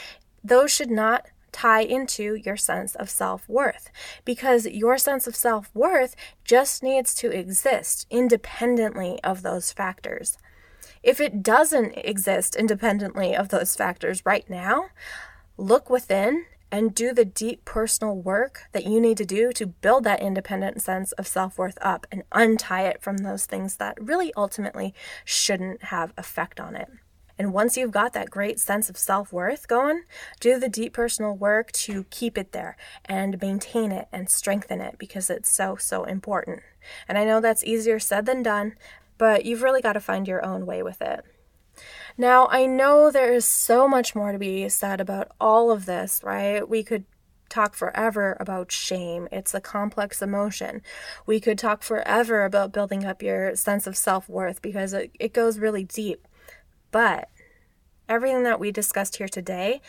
those 0.43 0.73
should 0.73 0.91
not 0.91 1.27
tie 1.53 1.83
into 1.83 2.35
your 2.35 2.57
sense 2.57 2.95
of 2.95 3.11
self 3.11 3.49
worth 3.49 3.91
because 4.25 4.67
your 4.67 4.99
sense 4.99 5.27
of 5.27 5.37
self 5.37 5.71
worth 5.75 6.17
just 6.45 6.83
needs 6.83 7.15
to 7.17 7.31
exist 7.31 8.07
independently 8.11 9.23
of 9.23 9.43
those 9.43 9.73
factors. 9.73 10.39
If 11.03 11.21
it 11.21 11.43
doesn't 11.43 11.93
exist 11.97 12.57
independently 12.57 13.35
of 13.35 13.49
those 13.49 13.75
factors 13.75 14.25
right 14.27 14.49
now, 14.49 14.87
look 15.57 15.89
within 15.89 16.47
and 16.73 16.95
do 16.95 17.13
the 17.13 17.25
deep 17.25 17.65
personal 17.65 18.17
work 18.17 18.63
that 18.73 18.87
you 18.87 19.01
need 19.01 19.17
to 19.17 19.25
do 19.25 19.53
to 19.53 19.67
build 19.67 20.05
that 20.05 20.23
independent 20.23 20.81
sense 20.83 21.13
of 21.13 21.27
self 21.27 21.59
worth 21.59 21.79
up 21.81 22.07
and 22.13 22.23
untie 22.33 22.83
it 22.83 23.03
from 23.03 23.19
those 23.19 23.47
things 23.47 23.77
that 23.77 24.01
really 24.01 24.33
ultimately 24.37 24.95
shouldn't 25.25 25.85
have 25.85 26.13
effect 26.17 26.61
on 26.61 26.77
it. 26.77 26.89
And 27.41 27.55
once 27.55 27.75
you've 27.75 27.91
got 27.91 28.13
that 28.13 28.29
great 28.29 28.61
sense 28.61 28.91
of 28.91 28.99
self 28.99 29.33
worth 29.33 29.67
going, 29.67 30.03
do 30.41 30.61
the 30.61 30.69
deep 30.69 30.93
personal 30.93 31.35
work 31.35 31.73
to 31.73 32.05
keep 32.11 32.37
it 32.37 32.53
there 32.53 32.77
and 33.07 33.41
maintain 33.41 33.93
it 33.93 34.09
and 34.13 34.29
strengthen 34.29 34.83
it 34.83 34.99
because 34.99 35.31
it's 35.31 35.51
so, 35.51 35.77
so 35.77 36.05
important. 36.05 36.61
And 37.09 37.17
I 37.17 37.25
know 37.25 37.41
that's 37.41 37.65
easier 37.65 37.99
said 37.99 38.27
than 38.27 38.43
done, 38.43 38.75
but 39.17 39.47
you've 39.47 39.63
really 39.63 39.81
got 39.81 39.95
to 39.95 40.01
find 40.01 40.29
your 40.29 40.45
own 40.45 40.67
way 40.67 40.83
with 40.83 41.01
it. 41.01 41.25
Now, 42.19 42.47
I 42.49 42.67
know 42.67 43.11
there 43.11 43.33
is 43.33 43.47
so 43.47 43.89
much 43.89 44.15
more 44.15 44.33
to 44.33 44.39
be 44.39 44.69
said 44.69 45.01
about 45.01 45.29
all 45.41 45.71
of 45.71 45.87
this, 45.87 46.21
right? 46.23 46.69
We 46.69 46.83
could 46.83 47.07
talk 47.49 47.75
forever 47.75 48.37
about 48.39 48.71
shame. 48.71 49.29
It's 49.33 49.55
a 49.55 49.63
complex 49.63 50.21
emotion. 50.21 50.83
We 51.25 51.41
could 51.41 51.59
talk 51.59 51.83
forever 51.83 52.45
about 52.45 52.73
building 52.73 53.07
up 53.07 53.23
your 53.23 53.57
sense 53.57 53.87
of 53.87 53.97
self 53.97 54.29
worth 54.29 54.61
because 54.61 54.93
it, 54.93 55.11
it 55.19 55.33
goes 55.33 55.59
really 55.59 55.85
deep. 55.85 56.27
But 56.91 57.29
everything 58.09 58.43
that 58.43 58.59
we 58.59 58.73
discussed 58.73 59.17
here 59.17 59.29
today, 59.29 59.81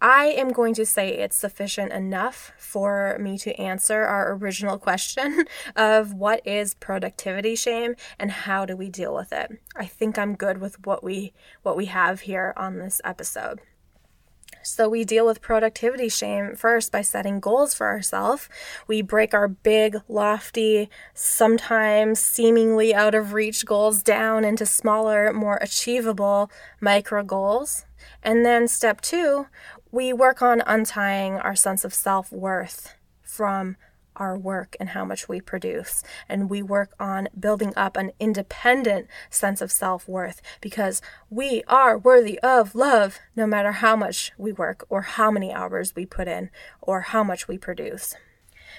I 0.00 0.26
am 0.26 0.52
going 0.52 0.74
to 0.74 0.86
say 0.86 1.10
it's 1.10 1.36
sufficient 1.36 1.92
enough 1.92 2.52
for 2.58 3.18
me 3.20 3.38
to 3.38 3.54
answer 3.60 4.02
our 4.02 4.32
original 4.34 4.78
question 4.88 5.44
of 5.76 6.14
what 6.14 6.46
is 6.46 6.74
productivity 6.74 7.54
shame 7.54 7.94
and 8.18 8.30
how 8.30 8.64
do 8.64 8.76
we 8.76 8.88
deal 8.88 9.14
with 9.14 9.32
it. 9.32 9.60
I 9.74 9.86
think 9.86 10.18
I'm 10.18 10.34
good 10.34 10.58
with 10.58 10.84
what 10.86 11.04
we 11.04 11.32
what 11.62 11.76
we 11.76 11.86
have 11.86 12.20
here 12.20 12.52
on 12.56 12.78
this 12.78 13.00
episode. 13.04 13.60
So 14.68 14.88
we 14.88 15.04
deal 15.04 15.24
with 15.24 15.40
productivity 15.40 16.08
shame 16.08 16.56
first 16.56 16.90
by 16.90 17.00
setting 17.02 17.38
goals 17.38 17.72
for 17.72 17.86
ourselves. 17.86 18.48
We 18.88 19.00
break 19.00 19.32
our 19.32 19.46
big, 19.46 19.98
lofty, 20.08 20.90
sometimes 21.14 22.18
seemingly 22.18 22.92
out 22.92 23.14
of 23.14 23.32
reach 23.32 23.64
goals 23.64 24.02
down 24.02 24.44
into 24.44 24.66
smaller, 24.66 25.32
more 25.32 25.58
achievable 25.62 26.50
micro 26.80 27.22
goals. 27.22 27.84
And 28.24 28.44
then 28.44 28.66
step 28.66 29.00
two, 29.00 29.46
we 29.92 30.12
work 30.12 30.42
on 30.42 30.64
untying 30.66 31.34
our 31.34 31.54
sense 31.54 31.84
of 31.84 31.94
self 31.94 32.32
worth 32.32 32.96
from 33.22 33.76
our 34.16 34.36
work 34.36 34.76
and 34.80 34.90
how 34.90 35.04
much 35.04 35.28
we 35.28 35.40
produce. 35.40 36.02
And 36.28 36.50
we 36.50 36.62
work 36.62 36.94
on 36.98 37.28
building 37.38 37.72
up 37.76 37.96
an 37.96 38.12
independent 38.18 39.08
sense 39.30 39.60
of 39.60 39.70
self 39.72 40.08
worth 40.08 40.42
because 40.60 41.00
we 41.30 41.62
are 41.68 41.96
worthy 41.98 42.38
of 42.40 42.74
love 42.74 43.18
no 43.34 43.46
matter 43.46 43.72
how 43.72 43.96
much 43.96 44.32
we 44.36 44.52
work 44.52 44.84
or 44.88 45.02
how 45.02 45.30
many 45.30 45.52
hours 45.52 45.94
we 45.94 46.06
put 46.06 46.28
in 46.28 46.50
or 46.80 47.00
how 47.02 47.22
much 47.22 47.48
we 47.48 47.58
produce. 47.58 48.14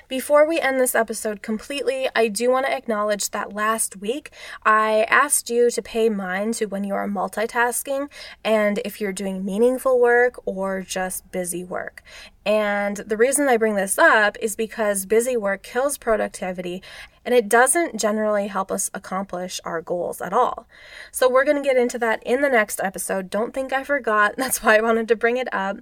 Before 0.07 0.47
we 0.47 0.60
end 0.60 0.79
this 0.79 0.95
episode 0.95 1.41
completely, 1.41 2.07
I 2.15 2.27
do 2.27 2.49
want 2.49 2.65
to 2.65 2.73
acknowledge 2.73 3.31
that 3.31 3.53
last 3.53 3.97
week 3.97 4.31
I 4.65 5.05
asked 5.10 5.49
you 5.49 5.69
to 5.71 5.81
pay 5.81 6.10
mind 6.10 6.53
to 6.55 6.65
when 6.65 6.83
you 6.83 6.93
are 6.93 7.07
multitasking 7.07 8.10
and 8.43 8.79
if 8.86 9.01
you're 9.01 9.12
doing 9.12 9.43
meaningful 9.43 9.99
work 9.99 10.39
or 10.45 10.81
just 10.81 11.31
busy 11.31 11.63
work. 11.63 12.03
And 12.45 12.97
the 12.97 13.17
reason 13.17 13.49
I 13.49 13.57
bring 13.57 13.75
this 13.75 13.97
up 13.97 14.38
is 14.41 14.55
because 14.55 15.05
busy 15.05 15.36
work 15.36 15.63
kills 15.63 15.97
productivity 15.97 16.81
and 17.27 17.35
it 17.35 17.49
doesn't 17.49 17.99
generally 17.99 18.47
help 18.47 18.71
us 18.71 18.89
accomplish 18.93 19.59
our 19.65 19.81
goals 19.81 20.21
at 20.21 20.31
all. 20.31 20.67
So, 21.11 21.29
we're 21.29 21.43
going 21.43 21.61
to 21.61 21.67
get 21.67 21.75
into 21.75 21.99
that 21.99 22.23
in 22.23 22.41
the 22.41 22.49
next 22.49 22.79
episode. 22.81 23.29
Don't 23.29 23.53
think 23.53 23.73
I 23.73 23.83
forgot. 23.83 24.35
That's 24.37 24.63
why 24.63 24.77
I 24.77 24.81
wanted 24.81 25.09
to 25.09 25.15
bring 25.17 25.35
it 25.35 25.53
up. 25.53 25.79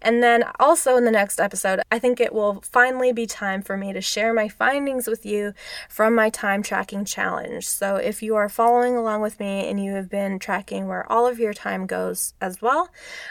And 0.00 0.22
then, 0.22 0.44
also 0.60 0.96
in 0.96 1.04
the 1.04 1.10
next 1.10 1.40
episode, 1.40 1.80
I 1.90 1.98
think 1.98 2.20
it 2.20 2.32
will 2.32 2.60
finally 2.62 3.12
be 3.12 3.26
time 3.26 3.60
for 3.60 3.76
me 3.76 3.92
to 3.92 4.00
share 4.00 4.32
my 4.32 4.48
findings 4.48 5.08
with 5.08 5.26
you 5.26 5.52
from 5.88 6.14
my 6.14 6.30
time 6.30 6.62
tracking 6.62 7.04
challenge. 7.04 7.66
So, 7.66 7.96
if 7.96 8.22
you 8.22 8.36
are 8.36 8.48
following 8.48 8.96
along 8.96 9.20
with 9.20 9.40
me 9.40 9.68
and 9.68 9.82
you 9.82 9.94
have 9.94 10.08
been 10.08 10.38
tracking 10.38 10.86
where 10.86 11.10
all 11.10 11.26
of 11.26 11.40
your 11.40 11.52
time 11.52 11.86
goes 11.86 12.34
as 12.40 12.62
well, 12.62 12.88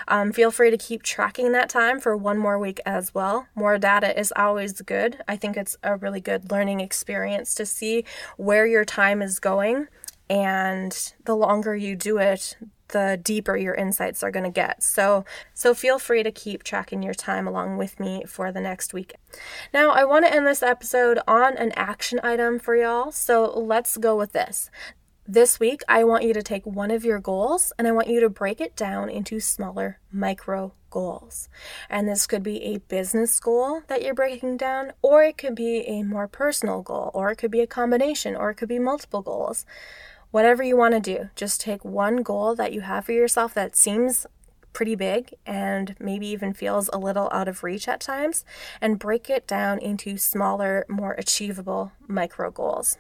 um, 0.10 0.34
feel 0.34 0.52
free 0.52 0.70
to 0.70 0.78
keep 0.78 1.02
tracking 1.02 1.54
that 1.54 1.70
time 1.70 2.02
for 2.02 2.18
one 2.18 2.38
more 2.38 2.60
week 2.60 2.74
week 2.74 2.84
as 2.86 3.14
well. 3.14 3.48
More 3.56 3.78
data 3.78 4.18
is 4.20 4.34
always 4.36 4.74
good. 4.82 5.22
I 5.28 5.36
think 5.36 5.58
it's 5.58 5.78
a 5.84 5.96
really 5.96 6.22
good 6.22 6.50
learning 6.50 6.80
experience 6.80 7.53
to 7.56 7.66
see 7.66 8.06
where 8.38 8.66
your 8.66 8.86
time 8.86 9.22
is 9.22 9.40
going. 9.40 9.88
And 10.30 11.14
the 11.26 11.36
longer 11.36 11.76
you 11.76 11.96
do 11.96 12.18
it, 12.18 12.56
the 12.90 13.20
deeper 13.22 13.58
your 13.58 13.74
insights 13.74 14.24
are 14.24 14.32
going 14.32 14.46
to 14.46 14.50
get. 14.50 14.82
So, 14.82 15.26
so 15.54 15.74
feel 15.74 16.00
free 16.00 16.24
to 16.24 16.32
keep 16.32 16.64
tracking 16.64 17.04
your 17.04 17.14
time 17.14 17.48
along 17.48 17.78
with 17.78 18.00
me 18.00 18.24
for 18.26 18.52
the 18.52 18.62
next 18.62 18.94
week. 18.94 19.16
Now, 19.74 19.92
I 19.92 20.06
want 20.06 20.26
to 20.26 20.34
end 20.34 20.48
this 20.48 20.64
episode 20.64 21.20
on 21.28 21.58
an 21.58 21.74
action 21.76 22.20
item 22.24 22.60
for 22.60 22.76
y'all. 22.76 23.12
So, 23.12 23.52
let's 23.60 23.98
go 23.98 24.16
with 24.16 24.32
this. 24.32 24.70
This 25.26 25.60
week, 25.60 25.82
I 25.88 26.04
want 26.04 26.24
you 26.24 26.34
to 26.34 26.44
take 26.44 26.66
one 26.66 26.92
of 26.92 27.06
your 27.06 27.20
goals 27.20 27.74
and 27.78 27.88
I 27.88 27.92
want 27.92 28.08
you 28.08 28.20
to 28.20 28.30
break 28.30 28.62
it 28.62 28.76
down 28.76 29.10
into 29.10 29.40
smaller 29.40 30.00
micro 30.12 30.74
goals. 30.94 31.50
And 31.90 32.08
this 32.08 32.28
could 32.28 32.44
be 32.44 32.64
a 32.64 32.78
business 32.78 33.40
goal 33.40 33.82
that 33.88 34.04
you're 34.04 34.14
breaking 34.14 34.58
down, 34.58 34.94
or 35.02 35.24
it 35.24 35.38
could 35.38 35.56
be 35.56 35.80
a 35.88 36.04
more 36.04 36.28
personal 36.28 36.84
goal, 36.84 37.10
or 37.16 37.32
it 37.32 37.38
could 37.38 37.52
be 37.52 37.62
a 37.62 37.68
combination, 37.68 38.36
or 38.36 38.52
it 38.52 38.56
could 38.56 38.70
be 38.70 38.80
multiple 38.80 39.24
goals. 39.24 39.66
Whatever 40.30 40.62
you 40.62 40.78
want 40.78 40.94
to 40.94 41.00
do, 41.00 41.30
just 41.36 41.60
take 41.62 41.84
one 41.84 42.18
goal 42.24 42.56
that 42.56 42.74
you 42.74 42.82
have 42.82 43.06
for 43.06 43.12
yourself 43.12 43.54
that 43.56 43.76
seems 43.76 44.28
pretty 44.72 44.96
big 44.96 45.34
and 45.46 45.96
maybe 46.00 46.28
even 46.28 46.54
feels 46.54 46.90
a 46.94 46.98
little 46.98 47.30
out 47.32 47.48
of 47.48 47.64
reach 47.64 47.88
at 47.88 48.00
times, 48.00 48.46
and 48.80 49.00
break 49.00 49.30
it 49.30 49.48
down 49.48 49.80
into 49.80 50.18
smaller, 50.18 50.86
more 50.88 51.14
achievable 51.14 51.92
micro 52.08 52.52
goals. 52.52 52.98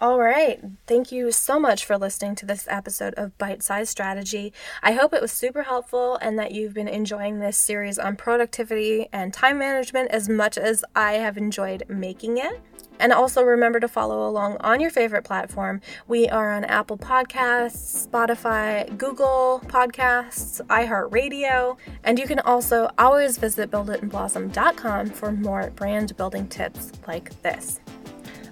All 0.00 0.20
right. 0.20 0.60
Thank 0.86 1.10
you 1.10 1.32
so 1.32 1.58
much 1.58 1.84
for 1.84 1.98
listening 1.98 2.36
to 2.36 2.46
this 2.46 2.68
episode 2.70 3.14
of 3.14 3.36
Bite 3.36 3.64
Size 3.64 3.90
Strategy. 3.90 4.52
I 4.80 4.92
hope 4.92 5.12
it 5.12 5.20
was 5.20 5.32
super 5.32 5.64
helpful 5.64 6.16
and 6.22 6.38
that 6.38 6.52
you've 6.52 6.72
been 6.72 6.86
enjoying 6.86 7.40
this 7.40 7.56
series 7.56 7.98
on 7.98 8.14
productivity 8.14 9.08
and 9.12 9.34
time 9.34 9.58
management 9.58 10.12
as 10.12 10.28
much 10.28 10.56
as 10.56 10.84
I 10.94 11.14
have 11.14 11.36
enjoyed 11.36 11.82
making 11.88 12.38
it. 12.38 12.60
And 13.00 13.12
also 13.12 13.42
remember 13.42 13.80
to 13.80 13.88
follow 13.88 14.28
along 14.28 14.58
on 14.60 14.78
your 14.78 14.90
favorite 14.90 15.24
platform. 15.24 15.80
We 16.06 16.28
are 16.28 16.52
on 16.52 16.64
Apple 16.64 16.98
Podcasts, 16.98 18.06
Spotify, 18.06 18.96
Google 18.96 19.60
Podcasts, 19.66 20.64
iHeartRadio, 20.66 21.76
and 22.04 22.20
you 22.20 22.28
can 22.28 22.38
also 22.40 22.88
always 22.98 23.36
visit 23.36 23.72
builditandblossom.com 23.72 25.10
for 25.10 25.32
more 25.32 25.70
brand 25.70 26.16
building 26.16 26.46
tips 26.46 26.92
like 27.08 27.42
this. 27.42 27.80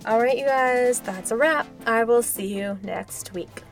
All 0.06 0.20
right, 0.20 0.38
you 0.38 0.44
guys, 0.44 1.00
that's 1.00 1.32
a 1.32 1.36
wrap. 1.36 1.66
I 1.84 2.04
will 2.04 2.22
see 2.22 2.56
you 2.56 2.78
next 2.84 3.34
week. 3.34 3.64